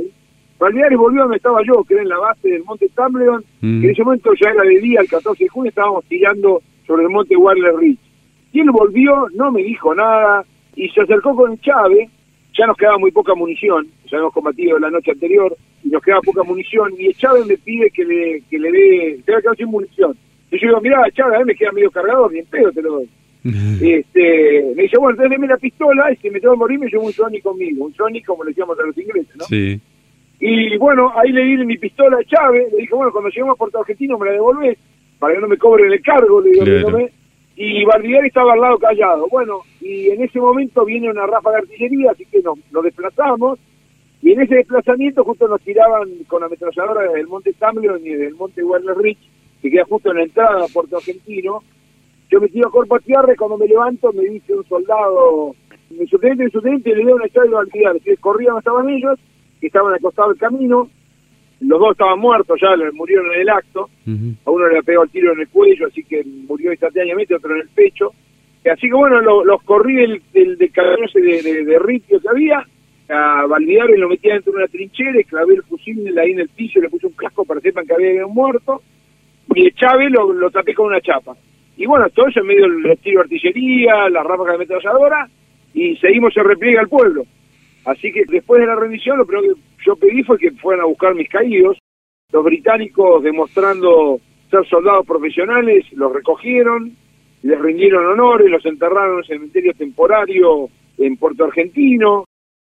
Valdiares 0.59 0.97
volvió 0.97 1.21
donde 1.21 1.37
estaba 1.37 1.61
yo, 1.63 1.83
que 1.85 1.93
era 1.93 2.03
en 2.03 2.09
la 2.09 2.19
base 2.19 2.49
del 2.49 2.63
monte 2.63 2.89
Tambleon, 2.93 3.43
mm. 3.61 3.81
que 3.81 3.87
en 3.87 3.91
ese 3.91 4.03
momento 4.03 4.31
ya 4.39 4.49
era 4.49 4.63
de 4.63 4.79
día, 4.79 5.01
el 5.01 5.09
14 5.09 5.43
de 5.43 5.49
junio, 5.49 5.69
estábamos 5.69 6.05
tirando 6.05 6.61
sobre 6.85 7.03
el 7.03 7.09
monte 7.09 7.35
Warler 7.35 7.75
Ridge. 7.75 7.99
Y 8.51 8.59
él 8.59 8.71
volvió, 8.71 9.27
no 9.35 9.51
me 9.51 9.63
dijo 9.63 9.95
nada, 9.95 10.43
y 10.75 10.89
se 10.89 11.01
acercó 11.01 11.35
con 11.35 11.57
Chávez, 11.59 12.09
ya 12.57 12.67
nos 12.67 12.75
quedaba 12.75 12.97
muy 12.97 13.11
poca 13.11 13.35
munición, 13.35 13.87
ya 14.11 14.17
hemos 14.17 14.33
combatido 14.33 14.77
la 14.79 14.89
noche 14.89 15.11
anterior, 15.11 15.55
y 15.83 15.89
nos 15.89 16.01
quedaba 16.01 16.21
poca 16.21 16.43
munición, 16.43 16.91
y 16.97 17.13
Chávez 17.13 17.45
me 17.47 17.57
pide 17.57 17.89
que 17.91 18.03
le, 18.03 18.41
que 18.49 18.59
le 18.59 18.71
dé, 18.71 19.15
se 19.17 19.23
quedado 19.23 19.55
sin 19.55 19.67
munición. 19.67 20.17
Y 20.51 20.59
yo 20.59 20.67
digo, 20.67 20.81
mirá, 20.81 21.09
Chávez, 21.11 21.35
a 21.35 21.39
mí 21.39 21.45
me 21.45 21.55
queda 21.55 21.71
medio 21.71 21.91
cargado, 21.91 22.29
bien 22.29 22.45
pedo 22.49 22.71
te 22.71 22.81
lo 22.81 22.91
doy. 22.93 23.09
este, 23.43 24.73
me 24.75 24.83
dice, 24.83 24.97
bueno, 24.97 25.11
entonces 25.11 25.29
deme 25.29 25.47
la 25.47 25.57
pistola 25.57 26.11
y 26.11 26.15
si 26.17 26.29
me 26.29 26.39
tengo 26.39 26.55
que 26.55 26.59
morir 26.59 26.79
me 26.79 26.87
llevo 26.87 27.05
un 27.05 27.13
Sony 27.13 27.39
conmigo, 27.41 27.85
un 27.85 27.93
Sony 27.93 28.21
como 28.25 28.43
le 28.43 28.49
decíamos 28.49 28.77
a 28.79 28.83
los 28.83 28.97
ingleses, 28.97 29.35
¿no? 29.37 29.45
Sí. 29.45 29.79
Y 30.41 30.77
bueno, 30.77 31.11
ahí 31.17 31.31
le 31.31 31.43
di 31.43 31.65
mi 31.65 31.77
pistola 31.77 32.17
a 32.17 32.23
Chávez, 32.23 32.71
le 32.71 32.79
dije, 32.79 32.95
bueno, 32.95 33.11
cuando 33.11 33.29
lleguemos 33.29 33.53
a 33.53 33.57
Puerto 33.57 33.79
Argentino 33.79 34.17
me 34.17 34.27
la 34.27 34.31
devolvés, 34.33 34.77
para 35.19 35.35
que 35.35 35.41
no 35.41 35.47
me 35.47 35.57
cobren 35.57 35.91
el 35.91 36.01
cargo, 36.01 36.41
le 36.41 36.51
digo, 36.51 37.09
y 37.61 37.83
Bardier 37.83 38.25
estaba 38.25 38.53
al 38.53 38.61
lado 38.61 38.77
callado. 38.77 39.27
Bueno, 39.29 39.59
y 39.81 40.09
en 40.11 40.23
ese 40.23 40.39
momento 40.39 40.85
viene 40.85 41.11
una 41.11 41.27
ráfaga 41.27 41.57
de 41.57 41.63
artillería, 41.63 42.11
así 42.11 42.25
que 42.25 42.41
nos, 42.41 42.57
nos 42.71 42.83
desplazamos, 42.85 43.59
y 44.21 44.31
en 44.31 44.41
ese 44.41 44.55
desplazamiento 44.55 45.25
justo 45.25 45.45
nos 45.45 45.59
tiraban 45.61 46.09
con 46.27 46.41
ametralladora 46.41 47.03
desde 47.03 47.19
el 47.19 47.27
monte 47.27 47.51
Tamblion 47.53 47.99
y 48.01 48.11
desde 48.11 48.27
el 48.27 48.35
monte 48.35 48.63
Warner 48.63 48.97
Ridge, 48.97 49.19
que 49.61 49.69
queda 49.69 49.85
justo 49.85 50.11
en 50.11 50.17
la 50.17 50.23
entrada 50.23 50.65
a 50.65 50.67
Puerto 50.67 50.97
Argentino. 50.97 51.63
Yo 52.29 52.39
me 52.39 52.47
tiro 52.47 52.67
a 52.67 52.71
cuerpo 52.71 52.95
a 52.95 52.99
tierra 52.99 53.33
y 53.33 53.35
cuando 53.35 53.57
me 53.57 53.67
levanto 53.67 54.13
me 54.13 54.23
dice 54.23 54.53
un 54.53 54.65
soldado, 54.65 55.55
mi 55.89 56.05
subteniente, 56.07 56.45
mi 56.45 56.51
subteniente, 56.51 56.95
le 56.95 57.05
dio 57.05 57.15
una 57.15 57.25
llave 57.27 57.93
de 57.93 57.99
que 58.01 58.17
corrían 58.17 58.57
estaban 58.57 58.89
ellos, 58.89 59.19
que 59.59 59.67
estaban 59.67 59.93
acostados 59.93 60.33
del 60.33 60.39
camino, 60.39 60.89
los 61.61 61.79
dos 61.79 61.91
estaban 61.91 62.19
muertos 62.19 62.59
ya, 62.61 62.69
murieron 62.93 63.25
en 63.33 63.41
el 63.41 63.49
acto, 63.49 63.89
a 64.45 64.51
uno 64.51 64.67
le 64.67 64.83
pegó 64.83 65.03
el 65.03 65.09
tiro 65.09 65.33
en 65.33 65.41
el 65.41 65.49
cuello, 65.49 65.87
así 65.87 66.03
que 66.03 66.23
murió 66.23 66.71
instantáneamente, 66.71 67.35
otro 67.35 67.55
en 67.55 67.61
el 67.61 67.69
pecho, 67.69 68.13
así 68.71 68.87
que 68.87 68.93
bueno, 68.93 69.21
los 69.21 69.61
corrí 69.63 69.95
del, 69.95 70.21
del, 70.33 70.57
de, 70.57 70.69
de, 70.69 71.65
de, 71.65 71.79
ritio 71.79 72.21
que 72.21 72.29
había, 72.29 72.65
a 73.09 73.45
Valvidares 73.47 73.97
lo 73.97 74.07
metía 74.07 74.33
dentro 74.35 74.53
de 74.53 74.59
una 74.59 74.67
trinchera, 74.67 75.21
clavé 75.23 75.55
el 75.55 75.63
fusil 75.63 76.17
ahí 76.17 76.31
en 76.31 76.39
el 76.39 76.49
piso, 76.49 76.79
le 76.79 76.89
puse 76.89 77.07
un 77.07 77.13
casco 77.13 77.43
para 77.43 77.59
que 77.59 77.69
sepan 77.69 77.85
que 77.85 77.93
había 77.93 78.25
un 78.25 78.33
muerto, 78.33 78.81
y 79.55 79.71
Chávez 79.71 80.11
lo, 80.11 80.31
lo 80.33 80.49
tapé 80.51 80.73
con 80.73 80.87
una 80.87 81.01
chapa. 81.01 81.35
Y 81.77 81.85
bueno, 81.85 82.09
todo 82.09 82.27
eso 82.27 82.41
en 82.41 82.47
medio 82.47 82.67
del 82.67 82.97
tiro 82.99 83.19
de 83.19 83.23
artillería, 83.23 84.09
la 84.09 84.23
ráfaga 84.23 84.51
de 84.51 84.55
ametralladora, 84.55 85.29
y 85.73 85.95
seguimos 85.97 86.35
el 86.35 86.45
repliegue 86.45 86.79
al 86.79 86.89
pueblo. 86.89 87.23
Así 87.85 88.11
que 88.11 88.23
después 88.27 88.59
de 88.59 88.67
la 88.67 88.75
rendición, 88.75 89.17
lo 89.17 89.25
primero 89.25 89.55
que 89.55 89.61
yo 89.85 89.95
pedí 89.95 90.23
fue 90.23 90.37
que 90.37 90.51
fueran 90.51 90.83
a 90.83 90.87
buscar 90.87 91.15
mis 91.15 91.29
caídos. 91.29 91.77
Los 92.31 92.43
británicos, 92.43 93.23
demostrando 93.23 94.19
ser 94.51 94.67
soldados 94.67 95.05
profesionales, 95.05 95.85
los 95.93 96.13
recogieron, 96.13 96.91
les 97.43 97.59
rindieron 97.59 98.05
honores, 98.05 98.49
los 98.49 98.65
enterraron 98.65 99.13
en 99.13 99.19
el 99.19 99.25
cementerio 99.25 99.73
temporario 99.73 100.69
en 100.97 101.17
Puerto 101.17 101.45
Argentino. 101.45 102.25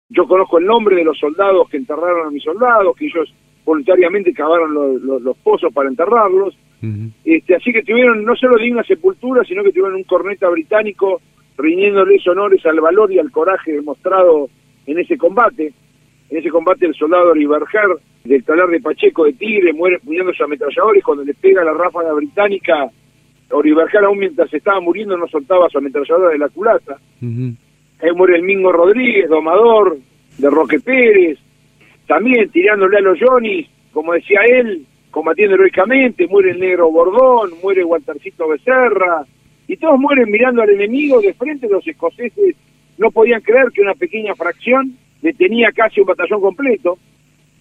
Yo 0.09 0.27
conozco 0.27 0.59
el 0.59 0.65
nombre 0.65 0.95
de 0.95 1.03
los 1.03 1.17
soldados 1.17 1.69
que 1.69 1.77
enterraron 1.77 2.27
a 2.27 2.31
mis 2.31 2.43
soldados, 2.43 2.95
que 2.95 3.07
ellos 3.07 3.33
voluntariamente 3.65 4.33
cavaron 4.33 4.73
los, 4.73 5.37
pozos 5.37 5.73
para 5.73 5.89
enterrarlos. 5.89 6.57
este, 7.23 7.55
así 7.55 7.71
que 7.71 7.83
tuvieron 7.83 8.23
no 8.25 8.35
solo 8.35 8.57
digna 8.57 8.83
sepultura, 8.83 9.43
sino 9.45 9.63
que 9.63 9.71
tuvieron 9.71 9.95
un 9.95 10.03
corneta 10.03 10.49
británico 10.49 11.21
rindiéndoles 11.57 12.27
honores 12.27 12.65
al 12.65 12.79
valor 12.81 13.11
y 13.11 13.19
al 13.19 13.31
coraje 13.31 13.71
demostrado 13.71 14.49
en 14.85 14.99
ese 14.99 15.17
combate. 15.17 15.73
En 16.29 16.37
ese 16.37 16.49
combate 16.49 16.85
el 16.85 16.95
soldado 16.95 17.31
Oliverger 17.31 17.87
del 18.23 18.43
talar 18.43 18.69
de 18.69 18.81
Pacheco 18.81 19.25
de 19.25 19.33
Tigre 19.33 19.73
muere 19.73 19.99
cuidando 19.99 20.31
sus 20.31 20.41
ametralladores 20.41 21.03
cuando 21.03 21.23
le 21.23 21.33
pega 21.33 21.63
la 21.63 21.73
ráfaga 21.73 22.13
británica. 22.13 22.89
Oliverger 23.51 24.03
aún 24.03 24.17
mientras 24.17 24.51
estaba 24.53 24.79
muriendo 24.79 25.15
no 25.15 25.27
soltaba 25.27 25.69
su 25.69 25.77
ametralladora 25.77 26.31
de 26.31 26.39
la 26.39 26.49
culata. 26.49 26.97
Ahí 27.21 28.11
muere 28.15 28.37
el 28.37 28.43
Mingo 28.43 28.71
Rodríguez, 28.71 29.29
domador 29.29 29.97
de 30.37 30.49
Roque 30.49 30.79
Pérez, 30.79 31.37
también 32.07 32.49
tirándole 32.49 32.97
a 32.97 33.01
los 33.01 33.19
Johnny, 33.19 33.67
como 33.91 34.13
decía 34.13 34.41
él, 34.47 34.85
combatiendo 35.11 35.55
heroicamente, 35.55 36.27
muere 36.27 36.51
el 36.51 36.59
negro 36.59 36.91
Bordón, 36.91 37.51
muere 37.61 37.83
Waltercito 37.83 38.47
Becerra, 38.47 39.25
y 39.67 39.77
todos 39.77 39.99
mueren 39.99 40.29
mirando 40.29 40.61
al 40.61 40.69
enemigo 40.69 41.21
de 41.21 41.33
frente, 41.33 41.69
los 41.69 41.87
escoceses 41.87 42.55
no 42.97 43.11
podían 43.11 43.41
creer 43.41 43.67
que 43.73 43.81
una 43.81 43.93
pequeña 43.93 44.35
fracción 44.35 44.97
detenía 45.21 45.71
casi 45.71 46.01
un 46.01 46.07
batallón 46.07 46.41
completo. 46.41 46.97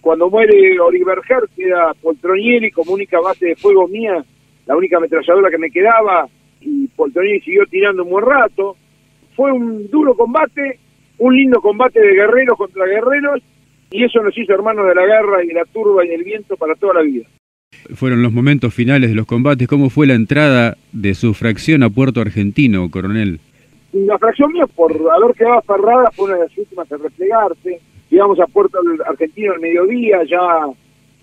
Cuando 0.01 0.29
muere 0.29 0.79
Oliver 0.79 1.21
Herr, 1.27 1.47
queda 1.55 1.93
Poltronieri 2.01 2.71
como 2.71 2.93
única 2.93 3.19
base 3.21 3.47
de 3.47 3.55
fuego 3.55 3.87
mía, 3.87 4.23
la 4.65 4.75
única 4.75 4.97
ametralladora 4.97 5.49
que 5.49 5.57
me 5.57 5.71
quedaba, 5.71 6.27
y 6.59 6.87
Poltronieri 6.89 7.41
siguió 7.41 7.65
tirando 7.67 8.03
un 8.03 8.09
buen 8.09 8.25
rato. 8.25 8.75
Fue 9.35 9.51
un 9.51 9.89
duro 9.89 10.13
combate, 10.15 10.79
un 11.19 11.35
lindo 11.35 11.61
combate 11.61 11.99
de 11.99 12.13
guerreros 12.13 12.57
contra 12.57 12.85
guerreros, 12.85 13.41
y 13.93 14.03
eso 14.03 14.23
nos 14.23 14.35
hizo 14.35 14.51
hermanos 14.53 14.87
de 14.87 14.95
la 14.95 15.05
guerra 15.05 15.43
y 15.43 15.47
de 15.47 15.53
la 15.53 15.65
turba 15.65 16.03
y 16.03 16.09
del 16.09 16.23
viento 16.23 16.57
para 16.57 16.73
toda 16.73 16.95
la 16.95 17.01
vida. 17.01 17.27
fueron 17.93 18.23
los 18.23 18.33
momentos 18.33 18.73
finales 18.73 19.11
de 19.11 19.15
los 19.15 19.27
combates. 19.27 19.67
¿Cómo 19.67 19.91
fue 19.91 20.07
la 20.07 20.15
entrada 20.15 20.77
de 20.91 21.13
su 21.13 21.35
fracción 21.35 21.83
a 21.83 21.91
Puerto 21.91 22.19
Argentino, 22.19 22.89
coronel? 22.89 23.39
La 23.93 24.17
fracción 24.17 24.51
mía, 24.51 24.65
por 24.65 24.91
haber 24.91 25.35
quedado 25.35 25.61
cerrada, 25.67 26.09
fue 26.11 26.25
una 26.25 26.35
de 26.37 26.41
las 26.41 26.57
últimas 26.57 26.91
a 26.91 26.97
replegarse. 26.97 27.79
Llegamos 28.09 28.39
a 28.39 28.47
Puerto 28.47 28.79
Argentino 29.05 29.53
al 29.53 29.59
mediodía, 29.59 30.23
ya... 30.23 30.39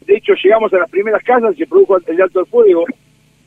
De 0.06 0.16
hecho, 0.16 0.32
llegamos 0.42 0.72
a 0.72 0.78
las 0.78 0.90
primeras 0.90 1.22
casas 1.24 1.54
y 1.54 1.58
se 1.58 1.66
produjo 1.66 1.98
el 1.98 2.22
alto 2.22 2.38
del 2.38 2.48
fuego. 2.48 2.84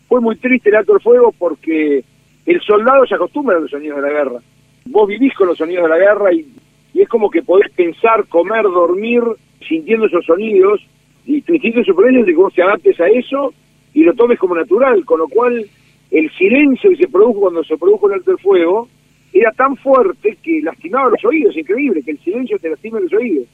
Fue 0.09 0.19
muy 0.19 0.35
triste 0.35 0.69
el 0.69 0.75
alto 0.75 0.93
del 0.93 1.01
fuego 1.01 1.33
porque 1.37 2.03
el 2.45 2.61
soldado 2.61 3.05
se 3.05 3.15
acostumbra 3.15 3.55
a 3.55 3.61
los 3.61 3.71
sonidos 3.71 4.01
de 4.01 4.01
la 4.01 4.09
guerra. 4.09 4.39
Vos 4.85 5.07
vivís 5.07 5.33
con 5.35 5.47
los 5.47 5.57
sonidos 5.57 5.83
de 5.83 5.89
la 5.89 5.97
guerra 5.97 6.33
y, 6.33 6.45
y 6.93 7.01
es 7.01 7.09
como 7.09 7.29
que 7.29 7.41
podés 7.41 7.71
pensar, 7.71 8.27
comer, 8.27 8.63
dormir 8.63 9.21
sintiendo 9.67 10.05
esos 10.05 10.25
sonidos 10.25 10.81
y 11.25 11.41
tu 11.41 11.53
instinto 11.53 11.79
de 11.79 11.85
supervivencia 11.85 12.21
es 12.21 12.25
de 12.27 12.31
que 12.33 12.37
vos 12.37 12.53
te 12.53 12.63
adaptes 12.63 12.99
a 12.99 13.07
eso 13.07 13.53
y 13.93 14.03
lo 14.03 14.13
tomes 14.13 14.39
como 14.39 14.55
natural, 14.55 15.03
con 15.05 15.19
lo 15.19 15.27
cual 15.27 15.65
el 16.11 16.31
silencio 16.31 16.89
que 16.91 16.97
se 16.97 17.07
produjo 17.07 17.41
cuando 17.41 17.63
se 17.63 17.77
produjo 17.77 18.07
el 18.07 18.15
alto 18.15 18.31
del 18.31 18.39
fuego 18.39 18.87
era 19.33 19.51
tan 19.51 19.75
fuerte 19.77 20.37
que 20.43 20.61
lastimaba 20.61 21.09
los 21.09 21.25
oídos, 21.25 21.57
increíble, 21.57 22.03
que 22.03 22.11
el 22.11 22.19
silencio 22.19 22.59
te 22.59 22.69
lastima 22.69 22.99
los 22.99 23.13
oídos. 23.13 23.47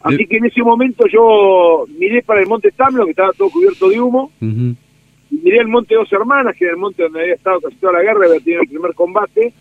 Así 0.00 0.26
que 0.26 0.36
en 0.36 0.44
ese 0.44 0.62
momento 0.62 1.06
yo 1.08 1.84
miré 1.98 2.22
para 2.22 2.40
el 2.40 2.46
monte 2.46 2.70
Tamlo, 2.70 3.04
que 3.04 3.10
estaba 3.10 3.32
todo 3.32 3.50
cubierto 3.50 3.88
de 3.88 4.00
humo, 4.00 4.30
y 4.40 5.36
miré 5.42 5.58
el 5.58 5.66
monte 5.66 5.96
Dos 5.96 6.12
Hermanas, 6.12 6.54
que 6.56 6.66
era 6.66 6.74
el 6.74 6.78
monte 6.78 7.02
donde 7.02 7.22
había 7.22 7.34
estado 7.34 7.60
casi 7.60 7.74
toda 7.76 7.94
la 7.94 8.02
guerra, 8.02 8.26
había 8.26 8.38
tenido 8.38 8.62
el 8.62 8.68
primer 8.68 8.94
combate, 8.94 9.52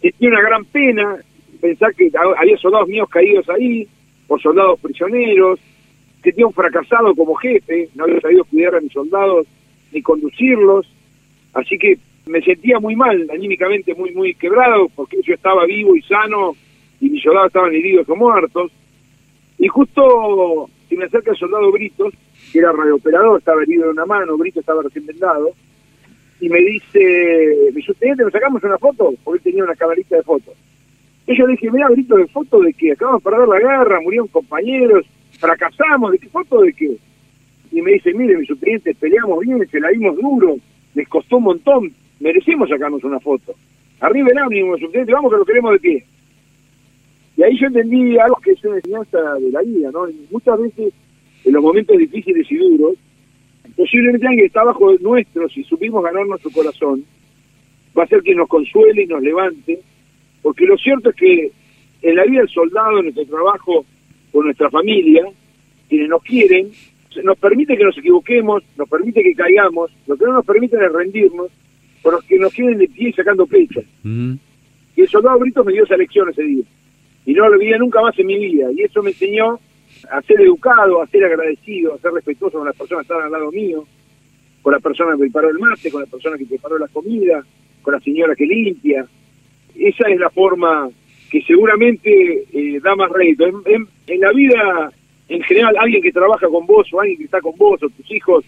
sentí 0.00 0.26
una 0.26 0.40
gran 0.40 0.64
pena 0.64 1.18
pensar 1.60 1.94
que 1.94 2.10
había 2.36 2.56
soldados 2.58 2.88
míos 2.88 3.08
caídos 3.08 3.48
ahí, 3.48 3.86
por 4.26 4.40
soldados 4.40 4.80
prisioneros, 4.80 5.58
que 6.22 6.32
tenía 6.32 6.46
un 6.46 6.52
fracasado 6.52 7.14
como 7.14 7.34
jefe, 7.34 7.88
no 7.94 8.04
había 8.04 8.20
sabido 8.20 8.44
cuidar 8.44 8.76
a 8.76 8.80
mis 8.80 8.92
soldados 8.92 9.46
ni 9.92 10.02
conducirlos, 10.02 10.86
así 11.54 11.78
que 11.78 11.98
me 12.26 12.42
sentía 12.42 12.78
muy 12.78 12.94
mal, 12.94 13.28
anímicamente 13.32 13.94
muy, 13.94 14.12
muy 14.12 14.34
quebrado, 14.34 14.88
porque 14.94 15.18
yo 15.22 15.34
estaba 15.34 15.64
vivo 15.66 15.96
y 15.96 16.02
sano 16.02 16.54
y 17.00 17.10
mis 17.10 17.22
soldados 17.22 17.48
estaban 17.48 17.74
heridos 17.74 18.08
o 18.08 18.16
muertos. 18.16 18.70
Y 19.58 19.68
justo 19.68 20.68
se 20.88 20.96
me 20.96 21.06
acerca 21.06 21.32
el 21.32 21.36
soldado 21.36 21.72
Brito, 21.72 22.10
que 22.52 22.58
era 22.58 22.72
radiooperador, 22.72 23.38
estaba 23.38 23.62
herido 23.62 23.84
en 23.84 23.90
una 23.90 24.06
mano, 24.06 24.36
Brito 24.36 24.60
estaba 24.60 24.82
recién 24.82 25.06
vendado, 25.06 25.50
y 26.40 26.48
me 26.48 26.58
dice, 26.58 27.70
mi 27.74 27.82
subteniente, 27.82 28.24
¿nos 28.24 28.32
sacamos 28.32 28.62
una 28.62 28.78
foto? 28.78 29.12
Porque 29.22 29.38
él 29.38 29.44
tenía 29.44 29.64
una 29.64 29.74
camarita 29.74 30.16
de 30.16 30.22
fotos. 30.22 30.54
Y 31.26 31.36
yo 31.36 31.46
dije, 31.46 31.70
mira, 31.70 31.88
Brito, 31.88 32.16
de 32.16 32.26
foto 32.28 32.60
de 32.60 32.72
que 32.72 32.92
acabamos 32.92 33.22
de 33.22 33.30
perder 33.30 33.48
la 33.48 33.58
guerra, 33.58 34.00
murieron 34.00 34.28
compañeros, 34.28 35.06
fracasamos, 35.38 36.12
¿de 36.12 36.18
qué 36.18 36.28
foto 36.28 36.60
de 36.62 36.72
qué? 36.72 36.96
Y 37.72 37.82
me 37.82 37.92
dice, 37.92 38.12
mire, 38.14 38.36
mi 38.36 38.46
subteniente, 38.46 38.94
peleamos 38.94 39.40
bien, 39.40 39.66
se 39.68 39.80
la 39.80 39.88
dimos 39.90 40.16
duro, 40.16 40.56
les 40.94 41.08
costó 41.08 41.36
un 41.36 41.44
montón, 41.44 41.92
merecemos 42.18 42.68
sacarnos 42.68 43.04
una 43.04 43.20
foto. 43.20 43.54
Arriba 44.00 44.28
el 44.32 44.38
ánimo, 44.38 44.76
subteniente, 44.76 45.12
vamos 45.12 45.30
que 45.30 45.38
lo 45.38 45.44
queremos 45.44 45.72
de 45.72 45.78
pie. 45.78 46.04
Y 47.36 47.42
ahí 47.42 47.56
yo 47.58 47.68
entendí 47.68 48.18
algo 48.18 48.36
que 48.42 48.52
es 48.52 48.64
una 48.64 48.76
enseñanza 48.76 49.18
de 49.34 49.50
la 49.50 49.62
vida, 49.62 49.90
¿no? 49.92 50.06
muchas 50.30 50.60
veces, 50.60 50.92
en 51.44 51.52
los 51.52 51.62
momentos 51.62 51.96
difíciles 51.96 52.50
y 52.50 52.56
duros, 52.56 52.96
posiblemente 53.76 54.26
alguien 54.26 54.42
que 54.42 54.46
está 54.46 54.62
abajo 54.62 54.92
de 54.92 54.98
nuestro, 54.98 55.48
si 55.48 55.62
supimos 55.64 56.02
ganar 56.02 56.26
nuestro 56.26 56.50
corazón, 56.50 57.04
va 57.96 58.04
a 58.04 58.08
ser 58.08 58.22
quien 58.22 58.38
nos 58.38 58.48
consuele 58.48 59.02
y 59.02 59.06
nos 59.06 59.22
levante, 59.22 59.80
porque 60.42 60.66
lo 60.66 60.76
cierto 60.76 61.10
es 61.10 61.16
que 61.16 61.52
en 62.02 62.16
la 62.16 62.24
vida 62.24 62.40
del 62.40 62.48
soldado, 62.48 62.98
en 62.98 63.04
nuestro 63.06 63.26
trabajo, 63.26 63.84
con 64.32 64.44
nuestra 64.44 64.70
familia, 64.70 65.24
quienes 65.88 66.08
nos 66.08 66.22
quieren, 66.22 66.70
nos 67.24 67.38
permite 67.38 67.76
que 67.76 67.84
nos 67.84 67.98
equivoquemos, 67.98 68.62
nos 68.76 68.88
permite 68.88 69.22
que 69.22 69.34
caigamos, 69.34 69.90
lo 70.06 70.16
que 70.16 70.24
no 70.24 70.34
nos 70.34 70.46
permite 70.46 70.76
es 70.76 70.92
rendirnos, 70.92 71.48
por 72.02 72.14
los 72.14 72.24
que 72.24 72.38
nos 72.38 72.52
quieren 72.52 72.78
de 72.78 72.88
pie 72.88 73.12
sacando 73.12 73.46
pecho. 73.46 73.82
Y 74.96 75.02
el 75.02 75.08
soldado 75.08 75.38
Brito 75.38 75.64
me 75.64 75.72
dio 75.72 75.84
esa 75.84 75.96
lección 75.96 76.28
ese 76.30 76.42
día. 76.42 76.64
Y 77.26 77.34
no 77.34 77.48
lo 77.48 77.54
olvidé 77.56 77.78
nunca 77.78 78.00
más 78.00 78.18
en 78.18 78.26
mi 78.26 78.38
vida. 78.38 78.68
Y 78.74 78.82
eso 78.82 79.02
me 79.02 79.10
enseñó 79.10 79.58
a 80.10 80.22
ser 80.22 80.40
educado, 80.40 81.02
a 81.02 81.06
ser 81.08 81.24
agradecido, 81.24 81.94
a 81.94 81.98
ser 81.98 82.12
respetuoso 82.12 82.58
con 82.58 82.66
las 82.66 82.76
personas 82.76 83.02
que 83.02 83.12
estaban 83.12 83.26
al 83.26 83.32
lado 83.32 83.52
mío, 83.52 83.84
con 84.62 84.72
la 84.72 84.80
persona 84.80 85.12
que 85.12 85.18
preparó 85.18 85.50
el 85.50 85.58
mate, 85.58 85.90
con 85.90 86.00
la 86.00 86.06
persona 86.06 86.38
que 86.38 86.46
preparó 86.46 86.78
la 86.78 86.88
comida, 86.88 87.44
con 87.82 87.94
la 87.94 88.00
señora 88.00 88.34
que 88.34 88.46
limpia. 88.46 89.06
Esa 89.76 90.08
es 90.08 90.18
la 90.18 90.30
forma 90.30 90.88
que 91.30 91.42
seguramente 91.42 92.44
eh, 92.52 92.80
da 92.82 92.94
más 92.96 93.10
rédito. 93.10 93.46
En, 93.46 93.86
en, 94.06 94.20
la 94.20 94.32
vida, 94.32 94.90
en 95.28 95.42
general, 95.42 95.76
alguien 95.78 96.02
que 96.02 96.12
trabaja 96.12 96.48
con 96.48 96.66
vos 96.66 96.86
o 96.92 97.00
alguien 97.00 97.18
que 97.18 97.24
está 97.24 97.40
con 97.40 97.56
vos 97.56 97.82
o 97.82 97.88
tus 97.88 98.10
hijos 98.10 98.44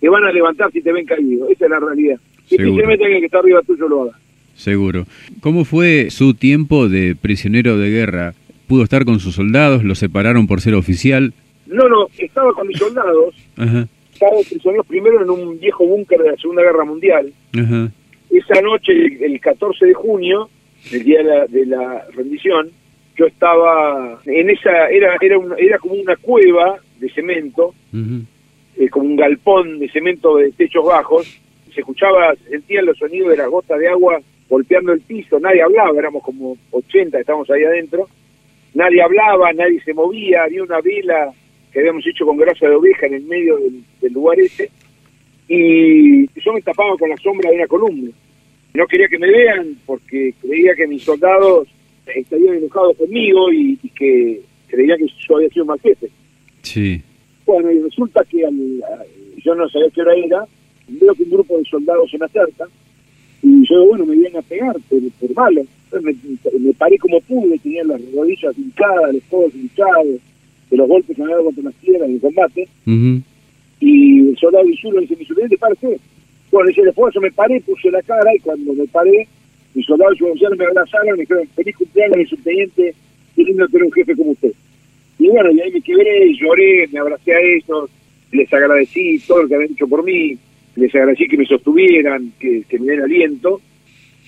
te 0.00 0.08
van 0.08 0.24
a 0.24 0.32
levantar 0.32 0.70
si 0.72 0.82
te 0.82 0.92
ven 0.92 1.06
caído. 1.06 1.48
Esa 1.48 1.64
es 1.64 1.70
la 1.70 1.80
realidad. 1.80 2.18
Especialmente 2.50 3.04
alguien 3.04 3.20
que 3.20 3.26
está 3.26 3.38
arriba 3.38 3.62
tuyo 3.62 3.88
lo 3.88 4.02
haga. 4.02 4.18
Seguro. 4.54 5.06
¿Cómo 5.40 5.64
fue 5.64 6.10
su 6.10 6.34
tiempo 6.34 6.88
de 6.88 7.16
prisionero 7.16 7.78
de 7.78 7.90
guerra? 7.90 8.34
¿Pudo 8.66 8.84
estar 8.84 9.04
con 9.04 9.20
sus 9.20 9.34
soldados? 9.34 9.84
¿Lo 9.84 9.94
separaron 9.94 10.46
por 10.46 10.60
ser 10.60 10.74
oficial? 10.74 11.32
No, 11.66 11.88
no, 11.88 12.06
estaba 12.18 12.52
con 12.52 12.66
mis 12.66 12.78
soldados. 12.78 13.34
Ajá. 13.56 13.88
Estaba 14.12 14.36
prisionero 14.48 14.84
primero 14.84 15.22
en 15.22 15.30
un 15.30 15.58
viejo 15.58 15.86
búnker 15.86 16.20
de 16.20 16.30
la 16.30 16.36
Segunda 16.36 16.62
Guerra 16.62 16.84
Mundial. 16.84 17.32
Ajá. 17.52 17.90
Esa 18.30 18.60
noche, 18.62 18.92
el 19.24 19.40
14 19.40 19.86
de 19.86 19.94
junio, 19.94 20.48
el 20.92 21.04
día 21.04 21.22
de 21.48 21.66
la, 21.66 22.06
rendición, 22.12 22.70
yo 23.16 23.26
estaba 23.26 24.20
en 24.26 24.50
esa, 24.50 24.88
era, 24.88 25.16
era, 25.20 25.36
era 25.58 25.78
como 25.78 25.94
una 25.94 26.16
cueva 26.16 26.78
de 26.98 27.08
cemento, 27.10 27.74
eh, 27.92 28.88
como 28.90 29.06
un 29.06 29.16
galpón 29.16 29.78
de 29.78 29.88
cemento 29.88 30.36
de 30.36 30.52
techos 30.52 30.84
bajos, 30.84 31.40
se 31.72 31.80
escuchaba, 31.80 32.34
se 32.36 32.50
sentían 32.50 32.86
los 32.86 32.98
sonidos 32.98 33.30
de 33.30 33.36
las 33.36 33.48
gotas 33.48 33.78
de 33.78 33.88
agua 33.88 34.20
golpeando 34.48 34.92
el 34.92 35.00
piso, 35.00 35.40
nadie 35.40 35.62
hablaba, 35.62 35.98
éramos 35.98 36.22
como 36.22 36.56
80, 36.70 37.18
estábamos 37.18 37.50
ahí 37.50 37.64
adentro, 37.64 38.08
nadie 38.74 39.02
hablaba, 39.02 39.52
nadie 39.52 39.80
se 39.82 39.94
movía, 39.94 40.44
había 40.44 40.62
una 40.62 40.80
vela 40.80 41.32
que 41.72 41.80
habíamos 41.80 42.06
hecho 42.06 42.26
con 42.26 42.36
grasa 42.36 42.68
de 42.68 42.74
oveja 42.74 43.06
en 43.06 43.14
el 43.14 43.24
medio 43.24 43.56
del, 43.56 43.82
del 44.00 44.12
lugar 44.12 44.38
ese, 44.38 44.70
y 45.48 46.26
yo 46.40 46.52
me 46.52 46.62
tapaba 46.62 46.96
con 46.96 47.10
la 47.10 47.16
sombra 47.16 47.50
de 47.50 47.56
una 47.56 47.66
columna. 47.66 48.10
No 48.74 48.88
quería 48.88 49.06
que 49.06 49.18
me 49.18 49.30
vean 49.30 49.78
porque 49.86 50.34
creía 50.40 50.74
que 50.74 50.88
mis 50.88 51.04
soldados 51.04 51.68
estarían 52.06 52.56
enojados 52.56 52.96
conmigo 52.96 53.52
y, 53.52 53.76
que 53.94 54.40
creía 54.66 54.96
que 54.96 55.06
yo 55.28 55.36
había 55.36 55.48
sido 55.50 55.64
mal 55.64 55.78
jefe. 55.80 56.10
Sí. 56.62 57.00
Bueno, 57.46 57.70
y 57.70 57.78
resulta 57.78 58.24
que 58.24 58.38
yo 58.38 59.54
no 59.54 59.68
sabía 59.68 59.90
qué 59.90 60.00
hora 60.00 60.14
era, 60.16 60.46
veo 60.88 61.14
que 61.14 61.22
un 61.22 61.30
grupo 61.30 61.56
de 61.56 61.64
soldados 61.66 62.10
se 62.10 62.18
me 62.18 62.26
acerca 62.26 62.64
y 63.42 63.68
yo, 63.68 63.86
bueno, 63.86 64.06
me 64.06 64.14
vienen 64.16 64.38
a 64.38 64.42
pegar 64.42 64.74
por, 64.88 65.00
por 65.20 65.34
malo. 65.36 65.62
me, 66.02 66.72
paré 66.72 66.98
como 66.98 67.20
pude, 67.20 67.56
tenía 67.60 67.84
las 67.84 68.00
rodillas 68.12 68.58
hinchadas, 68.58 69.14
los 69.14 69.22
codos 69.30 69.54
hinchados, 69.54 70.18
de 70.70 70.76
los 70.76 70.88
golpes 70.88 71.16
que 71.16 71.22
me 71.22 71.30
dado 71.30 71.44
contra 71.44 71.62
las 71.62 71.74
piedras 71.74 72.08
en 72.08 72.14
el 72.16 72.20
combate. 72.20 72.68
Y 73.78 74.30
el 74.30 74.36
soldado 74.38 74.66
Isuro 74.66 75.00
dice, 75.00 75.14
mi 75.14 75.24
superior, 75.24 75.58
parece 75.60 76.00
bueno, 76.54 76.70
ese 76.70 76.82
esfuerzo 76.82 77.20
me 77.20 77.32
paré, 77.32 77.60
puse 77.62 77.90
la 77.90 78.00
cara 78.02 78.32
y 78.32 78.38
cuando 78.38 78.72
me 78.74 78.86
paré, 78.86 79.26
mis 79.74 79.84
soldados 79.84 80.16
y 80.20 80.56
me 80.56 80.64
abrazaron 80.64 81.08
y 81.08 81.10
me 81.10 81.16
dijeron, 81.18 81.48
feliz 81.56 81.76
cumpleaños, 81.76 82.16
mi 82.16 82.26
subteniente, 82.26 82.94
qué 83.34 83.42
lindo 83.42 83.66
tener 83.66 83.82
un 83.82 83.92
jefe 83.92 84.14
como 84.14 84.30
usted. 84.30 84.52
Y 85.18 85.28
bueno, 85.30 85.50
y 85.50 85.60
ahí 85.60 85.72
me 85.72 85.80
quebré, 85.80 86.32
lloré, 86.36 86.88
me 86.92 87.00
abracé 87.00 87.34
a 87.34 87.40
ellos, 87.40 87.90
les 88.30 88.52
agradecí 88.52 89.18
todo 89.26 89.42
lo 89.42 89.48
que 89.48 89.54
habían 89.56 89.72
hecho 89.72 89.88
por 89.88 90.04
mí, 90.04 90.38
les 90.76 90.94
agradecí 90.94 91.26
que 91.26 91.38
me 91.38 91.44
sostuvieran, 91.44 92.32
que, 92.38 92.64
me 92.78 92.86
den 92.86 93.02
aliento. 93.02 93.60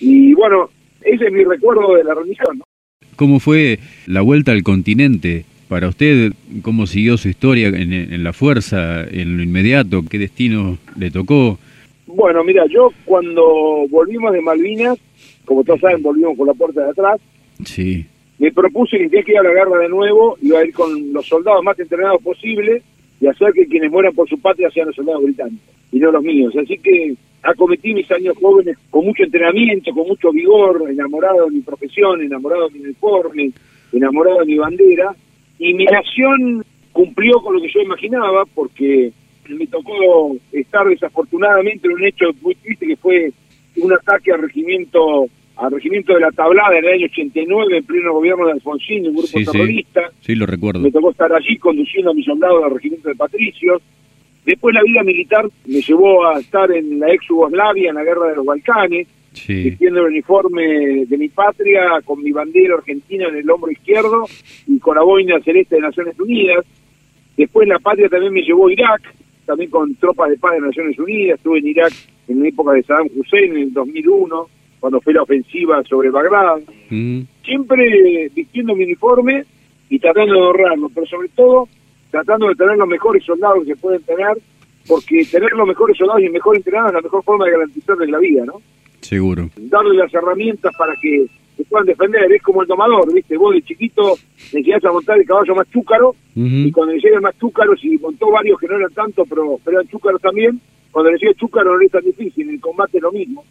Y 0.01 0.33
bueno, 0.33 0.69
ese 1.05 1.27
es 1.27 1.31
mi 1.31 1.45
recuerdo 1.45 1.95
de 1.95 2.03
la. 2.03 2.13
¿no? 2.13 2.63
¿Cómo 3.15 3.39
fue 3.39 3.79
la 4.05 4.19
vuelta 4.19 4.51
al 4.51 4.63
continente? 4.63 5.45
Para 5.69 5.87
usted, 5.87 6.33
¿cómo 6.61 6.87
siguió 6.87 7.17
su 7.17 7.29
historia 7.29 7.69
en 7.69 8.23
la 8.23 8.33
fuerza, 8.33 9.03
en 9.03 9.37
lo 9.37 9.43
inmediato? 9.43 10.03
¿Qué 10.09 10.17
destino 10.17 10.77
le 10.97 11.09
tocó? 11.09 11.57
Bueno, 12.17 12.43
mira, 12.43 12.65
yo 12.65 12.89
cuando 13.05 13.87
volvimos 13.91 14.33
de 14.33 14.41
Malvinas, 14.41 14.97
como 15.45 15.63
todos 15.63 15.79
saben, 15.79 16.01
volvimos 16.01 16.35
por 16.35 16.47
la 16.47 16.55
puerta 16.55 16.83
de 16.83 16.89
atrás. 16.89 17.21
Sí. 17.63 18.07
Me 18.39 18.51
propuse 18.51 18.97
que 18.97 19.23
que 19.23 19.33
ir 19.33 19.37
a 19.37 19.43
la 19.43 19.53
guerra 19.53 19.77
de 19.77 19.87
nuevo, 19.87 20.35
iba 20.41 20.57
a 20.57 20.65
ir 20.65 20.73
con 20.73 21.13
los 21.13 21.27
soldados 21.27 21.63
más 21.63 21.77
entrenados 21.77 22.19
posible 22.23 22.81
y 23.21 23.27
hacer 23.27 23.53
que 23.53 23.67
quienes 23.67 23.91
mueran 23.91 24.15
por 24.15 24.27
su 24.27 24.39
patria 24.39 24.67
sean 24.71 24.87
los 24.87 24.95
soldados 24.95 25.25
británicos 25.25 25.75
y 25.91 25.99
no 25.99 26.11
los 26.11 26.23
míos. 26.23 26.55
Así 26.59 26.79
que 26.79 27.13
acometí 27.43 27.93
mis 27.93 28.09
años 28.09 28.35
jóvenes 28.41 28.79
con 28.89 29.05
mucho 29.05 29.21
entrenamiento, 29.21 29.93
con 29.93 30.07
mucho 30.07 30.31
vigor, 30.31 30.89
enamorado 30.89 31.45
de 31.45 31.51
mi 31.51 31.61
profesión, 31.61 32.23
enamorado 32.23 32.67
de 32.67 32.79
mi 32.79 32.85
uniforme, 32.85 33.51
enamorado 33.93 34.39
de 34.39 34.45
mi 34.47 34.57
bandera. 34.57 35.15
Y 35.59 35.71
mi 35.75 35.85
nación 35.85 36.65
cumplió 36.91 37.41
con 37.41 37.53
lo 37.53 37.61
que 37.61 37.69
yo 37.71 37.79
imaginaba, 37.79 38.43
porque 38.55 39.11
me 39.55 39.67
tocó 39.67 40.35
estar 40.51 40.87
desafortunadamente 40.87 41.87
en 41.87 41.93
un 41.93 42.05
hecho 42.05 42.25
muy 42.41 42.55
triste 42.55 42.87
que 42.87 42.95
fue 42.95 43.31
un 43.77 43.93
ataque 43.93 44.31
al 44.31 44.41
regimiento 44.41 45.27
al 45.57 45.71
regimiento 45.71 46.13
de 46.13 46.19
la 46.19 46.31
Tablada 46.31 46.77
en 46.77 46.85
el 46.85 46.93
año 46.93 47.05
89 47.05 47.77
en 47.77 47.83
pleno 47.83 48.13
gobierno 48.13 48.45
de 48.45 48.53
Alfonsín, 48.53 49.07
un 49.07 49.15
grupo 49.15 49.51
terrorista. 49.51 50.11
Sí. 50.21 50.35
lo 50.35 50.45
recuerdo. 50.45 50.81
Me 50.81 50.91
tocó 50.91 51.11
estar 51.11 51.33
allí 51.33 51.57
conduciendo 51.57 52.11
a 52.11 52.13
mis 52.13 52.25
soldados 52.25 52.63
al 52.63 52.75
regimiento 52.75 53.09
de 53.09 53.15
Patricios. 53.15 53.81
Después 54.45 54.73
la 54.75 54.83
vida 54.83 55.03
militar 55.03 55.45
me 55.65 55.81
llevó 55.81 56.27
a 56.27 56.39
estar 56.39 56.71
en 56.71 56.99
la 56.99 57.11
ex 57.11 57.27
Yugoslavia, 57.27 57.89
en 57.89 57.95
la 57.95 58.03
guerra 58.03 58.29
de 58.29 58.35
los 58.35 58.45
Balcanes, 58.45 59.07
vistiendo 59.47 60.01
el 60.01 60.13
uniforme 60.13 61.05
de 61.05 61.17
mi 61.17 61.27
patria, 61.29 62.01
con 62.05 62.23
mi 62.23 62.31
bandera 62.31 62.75
argentina 62.75 63.27
en 63.27 63.35
el 63.35 63.49
hombro 63.49 63.71
izquierdo 63.71 64.25
y 64.67 64.79
con 64.79 64.95
la 64.95 65.03
boina 65.03 65.39
celeste 65.41 65.75
de 65.75 65.81
Naciones 65.81 66.19
Unidas. 66.19 66.65
Después 67.35 67.67
la 67.67 67.79
patria 67.79 68.09
también 68.09 68.33
me 68.33 68.41
llevó 68.41 68.67
a 68.67 68.73
Irak, 68.73 69.01
también 69.47 69.71
con 69.71 69.95
tropas 69.95 70.29
de 70.29 70.37
paz 70.37 70.53
de 70.53 70.67
Naciones 70.67 70.99
Unidas. 70.99 71.37
Estuve 71.37 71.59
en 71.59 71.67
Irak 71.67 71.93
en 72.27 72.41
la 72.41 72.49
época 72.49 72.73
de 72.73 72.83
Saddam 72.83 73.07
Hussein, 73.15 73.51
en 73.55 73.63
el 73.63 73.73
2001, 73.73 74.49
cuando 74.79 75.01
fue 75.01 75.13
la 75.13 75.23
ofensiva 75.23 75.81
sobre 75.85 76.11
Bagdad. 76.11 76.59
Mm. 76.89 77.21
Siempre 77.43 78.29
vistiendo 78.35 78.75
mi 78.75 78.83
uniforme 78.83 79.45
y 79.89 79.97
tratando 79.97 80.33
de 80.33 80.39
ahorrarlo, 80.39 80.89
pero 80.93 81.07
sobre 81.07 81.29
todo 81.29 81.67
tratando 82.11 82.49
de 82.49 82.55
tener 82.55 82.77
los 82.77 82.87
mejores 82.87 83.23
soldados 83.23 83.63
que 83.63 83.73
se 83.73 83.81
pueden 83.81 84.01
tener, 84.03 84.37
porque 84.87 85.25
tener 85.25 85.51
los 85.53 85.67
mejores 85.67 85.97
soldados 85.97 86.21
y 86.21 86.29
mejor 86.29 86.55
entrenados 86.55 86.89
es 86.89 86.95
la 86.95 87.01
mejor 87.01 87.23
forma 87.23 87.45
de 87.45 87.51
garantizarles 87.51 88.09
la 88.09 88.19
vida, 88.19 88.45
¿no? 88.45 88.61
Seguro. 89.01 89.49
Darle 89.55 89.95
las 89.95 90.13
herramientas 90.13 90.73
para 90.77 90.93
que 91.01 91.27
se 91.57 91.65
puedan 91.65 91.87
defender, 91.87 92.31
es 92.31 92.41
como 92.41 92.61
el 92.61 92.67
domador, 92.67 93.11
¿viste? 93.11 93.35
Vos 93.35 93.53
de 93.53 93.63
chiquito 93.63 94.15
necesitas 94.53 94.85
a 94.85 94.91
montar 94.91 95.17
el 95.17 95.25
caballo 95.25 95.55
más 95.55 95.69
chúcaro, 95.71 96.15
y 96.35 96.71
cuando 96.71 96.93
le 96.93 97.01
llega 97.01 97.15
el 97.15 97.21
más 97.21 97.37
chúcaro, 97.39 97.75
si 97.75 97.97
montó 97.97 98.29
varios 98.29 98.59
que 98.59 98.67
no 98.67 98.75
eran 98.77 98.93
tanto, 98.93 99.25
pero, 99.25 99.59
pero 99.65 99.79
eran 99.79 99.89
chúcaros 99.89 100.21
también, 100.21 100.61
cuando 100.91 101.11
le 101.11 101.17
llega 101.17 101.31
el 101.31 101.37
chúcaro 101.37 101.75
no 101.75 101.81
es 101.81 101.91
tan 101.91 102.03
difícil, 102.03 102.47
en 102.47 102.55
el 102.55 102.61
combate 102.61 102.97
es 102.97 103.03
lo 103.03 103.11
mismo. 103.11 103.43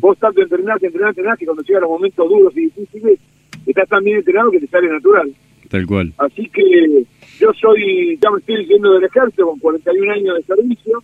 Vos 0.00 0.18
tanto 0.18 0.42
entrenás, 0.42 0.82
entrenás, 0.82 1.10
entrenás, 1.10 1.38
que 1.38 1.44
cuando 1.44 1.62
llegan 1.62 1.82
los 1.82 1.90
momentos 1.90 2.28
duros 2.28 2.56
y 2.56 2.62
difíciles, 2.62 3.20
estás 3.66 3.88
tan 3.88 4.02
bien 4.02 4.18
entrenado 4.18 4.50
que 4.50 4.60
te 4.60 4.66
sale 4.66 4.88
natural. 4.88 5.32
Tal 5.68 5.86
cual. 5.86 6.12
Así 6.18 6.48
que 6.48 7.04
yo 7.38 7.52
soy, 7.60 8.18
ya 8.20 8.30
me 8.30 8.38
estoy 8.38 8.56
diciendo 8.58 8.92
del 8.92 9.04
ejército 9.04 9.46
con 9.46 9.58
41 9.60 10.12
años 10.12 10.36
de 10.36 10.42
servicio 10.42 11.02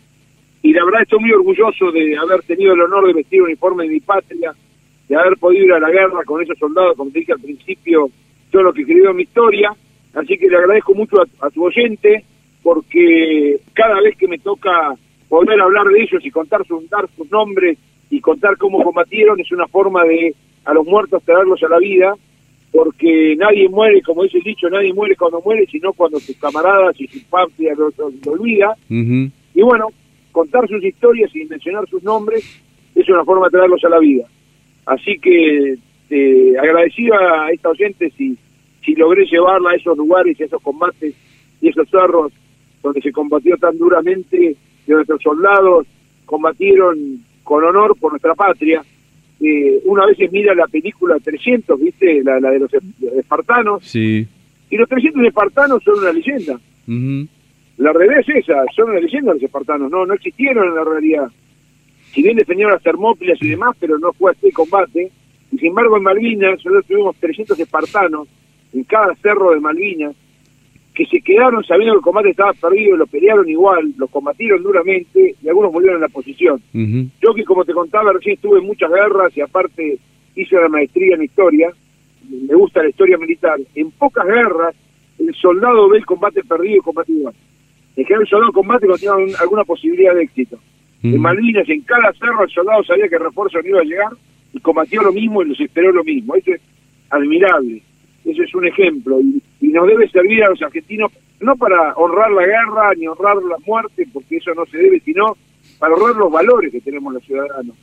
y 0.63 0.73
la 0.73 0.85
verdad 0.85 1.03
estoy 1.03 1.21
muy 1.21 1.33
orgulloso 1.33 1.93
de 1.93 2.17
haber 2.17 2.43
tenido 2.43 2.75
el 2.75 2.81
honor 2.81 3.07
de 3.07 3.13
vestir 3.13 3.39
el 3.39 3.45
uniforme 3.45 3.85
de 3.85 3.91
mi 3.91 4.01
patria, 4.01 4.53
de 5.09 5.17
haber 5.17 5.37
podido 5.39 5.67
ir 5.67 5.73
a 5.73 5.81
la 5.81 5.91
guerra 5.91 6.25
con 6.25 6.43
esos 6.43 6.59
soldados, 6.59 6.97
como 6.97 7.11
te 7.11 7.21
dije 7.21 7.33
al 7.33 7.41
principio, 7.41 8.09
todo 8.51 8.63
lo 8.63 8.73
que 8.73 8.83
escribió 8.83 9.11
en 9.11 9.17
mi 9.17 9.23
historia. 9.23 9.73
Así 10.15 10.39
que 10.39 10.49
le 10.49 10.57
agradezco 10.57 10.95
mucho 10.95 11.17
a, 11.41 11.51
tu 11.51 11.65
oyente 11.65 12.25
porque 12.63 13.61
cada 13.75 14.01
vez 14.01 14.17
que 14.17 14.27
me 14.27 14.39
toca 14.39 14.95
poder 15.29 15.61
hablar 15.61 15.87
de 15.87 16.03
ellos 16.03 16.25
y 16.25 16.31
contar 16.31 16.67
sus, 16.67 16.89
dar 16.89 17.07
sus 17.17 17.31
nombres 17.31 17.79
y 18.11 18.21
contar 18.21 18.57
cómo 18.57 18.83
combatieron 18.83 19.39
es 19.41 19.51
una 19.53 19.67
forma 19.67 20.05
de 20.05 20.35
a 20.65 20.73
los 20.73 20.87
muertos 20.87 21.23
traerlos 21.23 21.63
a 21.63 21.69
la 21.69 21.79
vida 21.79 22.15
porque 22.73 23.35
nadie 23.37 23.69
muere, 23.69 24.03
como 24.03 24.25
dice 24.25 24.39
el 24.39 24.45
dicho, 24.45 24.69
nadie 24.69 24.93
muere 24.93 25.17
cuando 25.17 25.41
muere, 25.41 25.67
sino 25.67 25.93
cuando 25.93 26.21
sus 26.21 26.37
camaradas 26.37 27.01
y 27.01 27.07
sus 27.07 27.23
patria 27.25 27.75
lo, 27.75 27.91
lo, 27.97 28.33
olvida. 28.33 28.77
Y 28.89 29.63
bueno, 29.63 29.89
contar 30.31 30.69
sus 30.69 30.85
historias 30.85 31.35
y 31.35 31.47
mencionar 31.47 31.89
sus 31.89 32.03
nombres 32.03 32.45
es 32.95 33.09
una 33.09 33.25
forma 33.25 33.47
de 33.47 33.53
traerlos 33.53 33.83
a 33.85 33.89
la 33.89 33.99
vida. 33.99 34.27
Así 34.87 35.19
que 35.19 35.77
eh, 36.11 36.53
agradecido 36.59 37.15
a 37.15 37.51
esta 37.51 37.71
oyente 37.71 38.11
si, 38.17 38.37
si 38.85 38.95
logré 38.95 39.27
llevarla 39.27 39.71
a 39.71 39.75
esos 39.75 39.97
lugares, 39.97 40.41
a 40.41 40.45
esos 40.45 40.63
combates 40.63 41.15
y 41.61 41.69
esos 41.69 41.89
cerros 41.91 42.33
donde 42.83 43.01
se 43.01 43.13
combatió 43.13 43.57
tan 43.57 43.77
duramente, 43.79 44.57
que 44.87 44.93
nuestros 44.93 45.21
soldados 45.21 45.87
combatieron 46.25 46.97
con 47.43 47.65
honor 47.65 47.97
por 47.99 48.13
nuestra 48.13 48.35
patria 48.35 48.83
eh, 49.41 49.81
una 49.85 50.07
veces 50.07 50.33
mira 50.33 50.55
la 50.55 50.67
película 50.67 51.17
300, 51.23 51.79
¿viste? 51.79 52.23
La, 52.23 52.41
de 52.41 52.59
los 52.59 52.71
espartanos. 53.17 53.85
Sí. 53.85 54.27
Y 54.71 54.77
los 54.77 54.89
300 54.89 55.25
espartanos 55.25 55.83
son 55.85 55.99
una 55.99 56.13
leyenda. 56.13 56.59
La 57.77 57.93
realidad 57.93 58.21
es 58.21 58.45
esa, 58.45 58.65
son 58.75 58.91
una 58.91 59.01
leyenda 59.01 59.35
los 59.35 59.43
espartanos, 59.43 59.91
no 59.91 60.07
no 60.07 60.15
existieron 60.15 60.69
en 60.69 60.75
la 60.75 60.85
realidad. 60.85 61.31
Si 62.17 62.23
bien 62.23 62.39
defendieron 62.39 62.73
las 62.73 62.83
termópilas 62.83 63.37
y 63.43 63.51
demás, 63.51 63.77
pero 63.79 63.99
no 63.99 64.11
fue 64.15 64.33
este 64.33 64.51
combate. 64.51 65.13
Y 65.53 65.59
sin 65.59 65.69
embargo 65.69 65.99
en 65.99 66.03
Malvinas 66.03 66.53
nosotros 66.53 66.87
tuvimos 66.87 67.15
300 67.17 67.61
espartanos 67.61 68.27
en 68.73 68.85
cada 68.85 69.15
cerro 69.17 69.51
de 69.51 69.61
Malvinas 69.61 70.17
que 70.95 71.05
se 71.05 71.21
quedaron 71.21 71.63
sabiendo 71.63 71.93
que 71.93 71.99
el 71.99 72.03
combate 72.03 72.31
estaba 72.31 72.55
perdido, 72.55 72.97
lo 72.97 73.07
pelearon 73.07 73.47
igual, 73.47 73.93
lo 73.99 74.09
combatieron 74.09 74.63
duramente 74.63 75.35
y 75.43 75.47
algunos 75.47 75.71
murieron 75.71 75.97
en 75.97 76.03
la 76.05 76.09
posición. 76.09 76.59
Yo 76.73 77.35
que 77.35 77.45
como 77.45 77.67
te 77.67 77.75
contaba 77.75 78.15
recién 78.15 78.37
estuve 78.37 78.61
en 78.61 78.67
muchas 78.67 78.91
guerras 78.91 79.37
y 79.37 79.43
aparte 79.43 79.99
hice 80.35 80.57
la 80.57 80.71
maestría 80.71 81.17
en 81.17 81.25
historia, 81.25 81.69
me 82.31 82.55
gusta 82.55 82.83
la 82.83 82.89
historia 82.89 83.19
militar, 83.19 83.61
en 83.75 83.91
pocas 83.91 84.25
guerras 84.25 84.75
el 85.19 85.35
soldado 85.35 85.91
ve 85.91 85.99
el 85.99 86.07
combate 86.07 86.43
perdido 86.43 86.77
y 86.77 86.81
combate 86.81 87.13
igual. 87.13 87.35
En 87.95 88.05
general 88.05 88.23
el 88.23 88.29
soldado 88.29 88.53
combate 88.53 88.87
cuando 88.87 88.99
tiene 88.99 89.35
alguna 89.39 89.65
posibilidad 89.65 90.15
de 90.15 90.23
éxito. 90.23 90.59
En 91.03 91.21
Malvinas, 91.21 91.69
en 91.69 91.83
cada 91.83 92.13
cerro 92.15 92.45
el 92.45 92.51
soldado 92.51 92.83
sabía 92.85 93.09
que 93.09 93.17
el 93.17 93.25
refuerzo 93.25 93.59
no 93.63 93.69
iba 93.69 93.81
a 93.81 93.85
llegar 93.85 94.13
y 94.53 94.61
combatió 94.61 95.03
lo 95.03 95.13
mismo 95.13 95.43
y 95.43 95.49
los 95.49 95.61
esperó 95.61 95.93
lo 95.93 96.03
mismo. 96.03 96.35
Eso 96.35 96.53
es 96.53 96.61
admirable. 97.11 97.83
Eso 98.25 98.43
es 98.43 98.55
un 98.55 98.67
ejemplo 98.67 99.21
y, 99.21 99.43
nos 99.69 99.87
debe 99.87 100.09
servir 100.09 100.43
a 100.43 100.49
los 100.49 100.63
argentinos 100.63 101.13
no 101.41 101.55
para 101.57 101.93
honrar 101.95 102.31
la 102.31 102.47
guerra 102.47 102.95
ni 102.97 103.07
honrar 103.07 103.37
la 103.37 103.57
muerte, 103.67 104.07
porque 104.11 104.37
eso 104.37 104.55
no 104.55 104.65
se 104.67 104.79
debe, 104.79 105.01
sino 105.01 105.37
para 105.79 105.95
honrar 105.95 106.17
los 106.17 106.33
valores 106.33 106.73
que 106.73 106.81
tenemos 106.81 107.13
los 107.13 107.23
ciudadanos, 107.25 107.77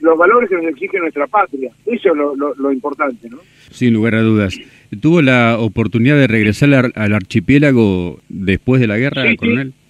los 0.00 0.16
valores 0.16 0.48
que 0.48 0.56
nos 0.56 0.66
exige 0.66 0.98
nuestra 0.98 1.26
patria. 1.26 1.72
Eso 1.86 2.10
es 2.10 2.58
lo, 2.58 2.72
importante, 2.72 3.28
¿no? 3.28 3.38
Sin 3.70 3.94
lugar 3.94 4.14
a 4.14 4.22
dudas. 4.22 4.56
¿Tuvo 5.00 5.22
la 5.22 5.58
oportunidad 5.58 6.16
de 6.16 6.28
regresar 6.28 6.92
al, 6.94 7.12
archipiélago 7.12 8.20
después 8.28 8.80
de 8.80 8.86
la 8.86 8.98
guerra, 8.98 9.24
coronel? 9.36 9.72
Sí. 9.72 9.83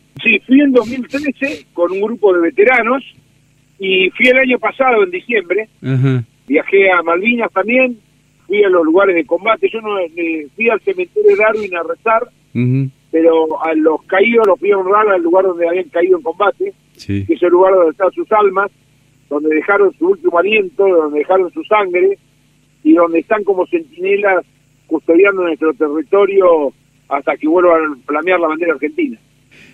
Fui 0.46 0.61
en 0.61 0.72
2013 0.72 1.66
con 1.72 1.92
un 1.92 2.00
grupo 2.00 2.33
de 2.33 2.40
veteranos 2.40 3.03
y 3.79 4.11
fui 4.11 4.29
el 4.29 4.38
año 4.38 4.59
pasado, 4.59 5.03
en 5.03 5.11
diciembre. 5.11 5.68
Viajé 6.46 6.90
a 6.90 7.03
Malvinas 7.03 7.53
también, 7.53 7.98
fui 8.46 8.62
a 8.62 8.68
los 8.68 8.85
lugares 8.85 9.14
de 9.14 9.24
combate, 9.24 9.68
yo 9.72 9.81
no 9.81 9.98
eh, 9.98 10.46
fui 10.55 10.68
al 10.68 10.81
cementerio 10.81 11.31
de 11.31 11.37
Darwin 11.37 11.77
a 11.77 11.83
rezar, 11.83 12.29
pero 13.11 13.62
a 13.64 13.74
los 13.74 14.03
caídos 14.05 14.46
los 14.46 14.59
fui 14.59 14.70
a 14.70 14.79
honrar 14.79 15.09
al 15.09 15.22
lugar 15.22 15.44
donde 15.44 15.68
habían 15.68 15.88
caído 15.88 16.18
en 16.18 16.22
combate, 16.22 16.72
que 17.07 17.35
es 17.35 17.42
el 17.42 17.50
lugar 17.50 17.74
donde 17.74 17.90
están 17.90 18.12
sus 18.12 18.31
almas, 18.33 18.70
donde 19.29 19.55
dejaron 19.55 19.92
su 19.98 20.09
último 20.09 20.38
aliento, 20.38 20.87
donde 20.87 21.20
dejaron 21.20 21.50
su 21.53 21.64
sangre, 21.64 22.18
y 22.85 22.92
donde 22.92 23.20
están 23.20 23.42
como 23.44 23.66
centinelas 23.66 24.44
custodiando 24.87 25.42
nuestro 25.42 25.72
territorio 25.74 26.72
hasta 27.09 27.37
que 27.37 27.48
vuelvan 27.48 27.92
a 27.92 28.07
flamear 28.07 28.38
la 28.38 28.48
bandera 28.48 28.74
argentina. 28.74 29.18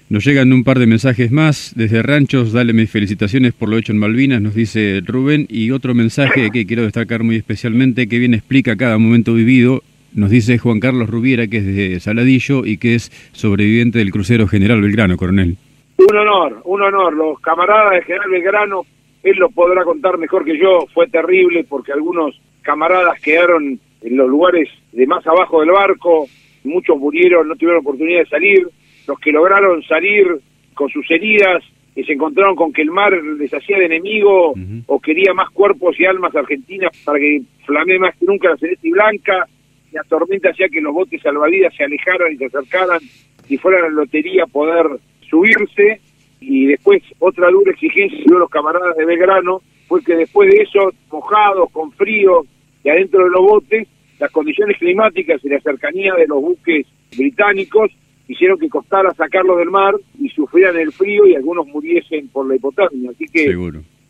Nos 0.08 0.24
llegan 0.24 0.52
un 0.52 0.64
par 0.64 0.80
de 0.80 0.86
mensajes 0.86 1.30
más 1.30 1.72
desde 1.76 2.02
Ranchos. 2.02 2.52
Dale 2.52 2.72
mis 2.72 2.90
felicitaciones 2.90 3.52
por 3.52 3.68
lo 3.68 3.78
hecho 3.78 3.92
en 3.92 3.98
Malvinas, 3.98 4.42
nos 4.42 4.54
dice 4.54 5.00
Rubén. 5.06 5.46
Y 5.48 5.70
otro 5.70 5.94
mensaje 5.94 6.50
que 6.50 6.66
quiero 6.66 6.82
destacar 6.82 7.22
muy 7.22 7.36
especialmente, 7.36 8.08
que 8.08 8.18
bien 8.18 8.34
explica 8.34 8.76
cada 8.76 8.98
momento 8.98 9.34
vivido. 9.34 9.82
Nos 10.12 10.30
dice 10.30 10.58
Juan 10.58 10.80
Carlos 10.80 11.08
Rubiera, 11.08 11.46
que 11.46 11.58
es 11.58 11.66
de 11.66 12.00
Saladillo 12.00 12.66
y 12.66 12.78
que 12.78 12.96
es 12.96 13.10
sobreviviente 13.32 14.00
del 14.00 14.10
crucero 14.10 14.48
General 14.48 14.80
Belgrano, 14.80 15.16
coronel. 15.16 15.56
Un 15.98 16.16
honor, 16.16 16.60
un 16.64 16.82
honor. 16.82 17.14
Los 17.14 17.38
camaradas 17.38 17.92
de 17.92 18.02
General 18.02 18.30
Belgrano, 18.30 18.82
él 19.22 19.36
lo 19.36 19.48
podrá 19.50 19.84
contar 19.84 20.18
mejor 20.18 20.44
que 20.44 20.58
yo. 20.58 20.86
Fue 20.92 21.06
terrible 21.06 21.64
porque 21.68 21.92
algunos 21.92 22.34
camaradas 22.62 23.20
quedaron 23.20 23.78
en 24.02 24.16
los 24.16 24.28
lugares 24.28 24.68
de 24.92 25.06
más 25.06 25.24
abajo 25.26 25.60
del 25.60 25.70
barco, 25.70 26.26
muchos 26.64 26.98
murieron, 26.98 27.48
no 27.48 27.54
tuvieron 27.54 27.80
oportunidad 27.80 28.20
de 28.20 28.26
salir 28.26 28.68
los 29.06 29.18
que 29.18 29.32
lograron 29.32 29.82
salir 29.82 30.26
con 30.74 30.88
sus 30.88 31.10
heridas 31.10 31.62
y 31.94 32.04
se 32.04 32.12
encontraron 32.12 32.54
con 32.54 32.72
que 32.72 32.82
el 32.82 32.90
mar 32.90 33.12
les 33.12 33.52
hacía 33.52 33.78
de 33.78 33.86
enemigo 33.86 34.54
o 34.86 35.00
quería 35.00 35.34
más 35.34 35.50
cuerpos 35.50 35.98
y 35.98 36.06
almas 36.06 36.34
argentinas 36.34 36.90
para 37.04 37.18
que 37.18 37.42
flamee 37.66 37.98
más 37.98 38.16
que 38.16 38.26
nunca 38.26 38.50
la 38.50 38.56
celeste 38.56 38.88
y 38.88 38.92
blanca. 38.92 39.46
La 39.92 40.02
tormenta 40.04 40.50
hacía 40.50 40.68
que 40.68 40.80
los 40.80 40.94
botes 40.94 41.20
salvavidas 41.20 41.74
se 41.74 41.84
alejaran 41.84 42.32
y 42.32 42.36
se 42.36 42.46
acercaran 42.46 43.00
y 43.48 43.56
fueran 43.56 43.84
a 43.84 43.88
la 43.88 43.94
lotería 43.94 44.46
poder 44.46 44.86
subirse. 45.28 46.00
Y 46.40 46.66
después 46.66 47.02
otra 47.18 47.50
dura 47.50 47.72
exigencia 47.72 48.22
de 48.24 48.38
los 48.38 48.48
camaradas 48.48 48.96
de 48.96 49.04
Belgrano 49.04 49.60
fue 49.88 50.02
que 50.02 50.14
después 50.14 50.50
de 50.50 50.62
eso, 50.62 50.92
mojados, 51.10 51.70
con 51.72 51.90
frío 51.92 52.44
y 52.84 52.88
adentro 52.88 53.24
de 53.24 53.30
los 53.30 53.42
botes, 53.42 53.88
las 54.20 54.30
condiciones 54.30 54.78
climáticas 54.78 55.44
y 55.44 55.48
la 55.48 55.60
cercanía 55.60 56.14
de 56.14 56.28
los 56.28 56.40
buques 56.40 56.86
británicos 57.16 57.90
hicieron 58.30 58.58
que 58.58 58.68
costara 58.68 59.12
sacarlo 59.14 59.56
del 59.56 59.70
mar 59.70 59.92
y 60.20 60.28
sufrieran 60.28 60.76
el 60.78 60.92
frío 60.92 61.26
y 61.26 61.34
algunos 61.34 61.66
muriesen 61.66 62.28
por 62.28 62.46
la 62.46 62.54
hipotermia. 62.54 63.10
Así 63.10 63.26
que 63.26 63.52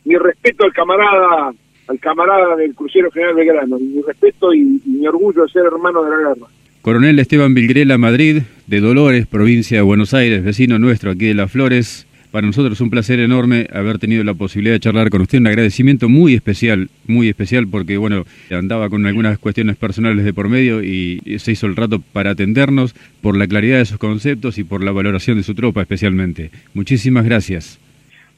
mi 0.05 0.15
respeto 0.15 0.63
al 0.63 0.73
camarada, 0.73 1.51
al 1.87 1.99
camarada 1.99 2.55
del 2.55 2.75
crucero 2.75 3.09
General 3.09 3.33
Belgrano, 3.33 3.79
mi 3.79 3.99
respeto 4.03 4.53
y, 4.53 4.79
mi 4.85 5.07
orgullo 5.07 5.43
de 5.43 5.49
ser 5.49 5.65
hermano 5.65 6.03
de 6.03 6.11
la 6.11 6.17
guerra. 6.17 6.47
Coronel 6.83 7.17
Esteban 7.17 7.55
Vilgrela 7.55 7.97
Madrid, 7.97 8.43
de 8.67 8.79
Dolores, 8.79 9.25
provincia 9.25 9.77
de 9.77 9.83
Buenos 9.83 10.13
Aires, 10.13 10.43
vecino 10.43 10.77
nuestro 10.77 11.11
aquí 11.11 11.25
de 11.25 11.33
Las 11.33 11.51
Flores. 11.51 12.07
Para 12.31 12.47
nosotros 12.47 12.73
es 12.73 12.81
un 12.81 12.89
placer 12.89 13.19
enorme 13.19 13.67
haber 13.73 13.99
tenido 13.99 14.23
la 14.23 14.33
posibilidad 14.33 14.75
de 14.75 14.79
charlar 14.79 15.09
con 15.09 15.21
usted. 15.21 15.39
Un 15.39 15.47
agradecimiento 15.47 16.07
muy 16.07 16.33
especial, 16.33 16.87
muy 17.05 17.27
especial, 17.27 17.67
porque 17.67 17.97
bueno, 17.97 18.23
andaba 18.49 18.89
con 18.89 19.05
algunas 19.05 19.37
cuestiones 19.37 19.75
personales 19.75 20.23
de 20.23 20.33
por 20.33 20.47
medio 20.47 20.81
y 20.81 21.19
se 21.39 21.51
hizo 21.51 21.67
el 21.67 21.75
rato 21.75 21.99
para 22.13 22.31
atendernos 22.31 22.95
por 23.21 23.35
la 23.35 23.47
claridad 23.47 23.79
de 23.79 23.85
sus 23.85 23.97
conceptos 23.97 24.57
y 24.57 24.63
por 24.63 24.81
la 24.81 24.93
valoración 24.93 25.37
de 25.37 25.43
su 25.43 25.53
tropa 25.55 25.81
especialmente. 25.81 26.51
Muchísimas 26.73 27.25
gracias. 27.25 27.77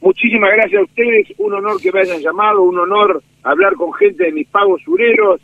Muchísimas 0.01 0.49
gracias 0.53 0.81
a 0.81 0.85
ustedes, 0.85 1.27
un 1.37 1.53
honor 1.53 1.79
que 1.79 1.91
me 1.91 1.99
hayan 1.99 2.19
llamado, 2.19 2.63
un 2.63 2.79
honor 2.79 3.21
hablar 3.43 3.75
con 3.75 3.93
gente 3.93 4.25
de 4.25 4.31
mis 4.31 4.47
pagos 4.47 4.81
sureros. 4.81 5.39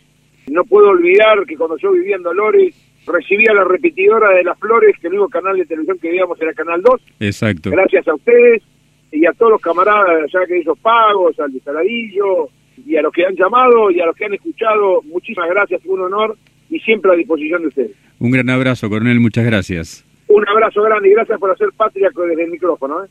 No 0.48 0.64
puedo 0.64 0.90
olvidar 0.90 1.46
que 1.48 1.56
cuando 1.56 1.78
yo 1.78 1.92
vivía 1.92 2.16
en 2.16 2.24
Dolores, 2.24 2.76
recibía 3.10 3.54
la 3.54 3.64
repetidora 3.64 4.30
de 4.32 4.44
las 4.44 4.58
flores, 4.60 4.96
que 5.00 5.08
el 5.08 5.14
único 5.14 5.30
canal 5.30 5.58
de 5.58 5.66
televisión 5.66 5.98
que 6.00 6.10
veíamos 6.10 6.42
era 6.42 6.54
Canal 6.54 6.82
2. 6.82 7.02
Exacto. 7.20 7.72
Gracias 7.72 8.08
a 8.08 8.16
ustedes 8.16 8.64
y 9.12 9.26
a 9.26 9.34
todos 9.34 9.54
los 9.54 9.62
camaradas 9.62 10.32
ya 10.32 10.46
que 10.46 10.60
esos 10.60 10.78
pagos, 10.80 11.40
al 11.40 11.52
de 11.52 11.60
Saladillo, 11.60 12.50
y 12.86 12.96
a 12.96 13.02
los 13.02 13.12
que 13.12 13.26
han 13.26 13.36
llamado 13.36 13.92
y 13.92 14.00
a 14.00 14.06
los 14.06 14.16
que 14.16 14.26
han 14.26 14.34
escuchado, 14.34 15.02
muchísimas 15.04 15.50
gracias, 15.50 15.82
un 15.86 16.02
honor 16.02 16.38
y 16.70 16.80
siempre 16.80 17.12
a 17.12 17.16
disposición 17.16 17.62
de 17.62 17.68
ustedes. 17.68 17.92
Un 18.20 18.32
gran 18.32 18.50
abrazo, 18.50 18.90
coronel, 18.90 19.20
muchas 19.20 19.46
gracias. 19.46 20.06
Un 20.28 20.48
abrazo 20.48 20.82
grande 20.84 21.10
y 21.10 21.12
gracias 21.12 21.40
por 21.40 21.52
hacer 21.52 21.70
patria 21.76 22.10
desde 22.16 22.44
el 22.44 22.52
micrófono. 22.52 23.04
¿eh? 23.04 23.08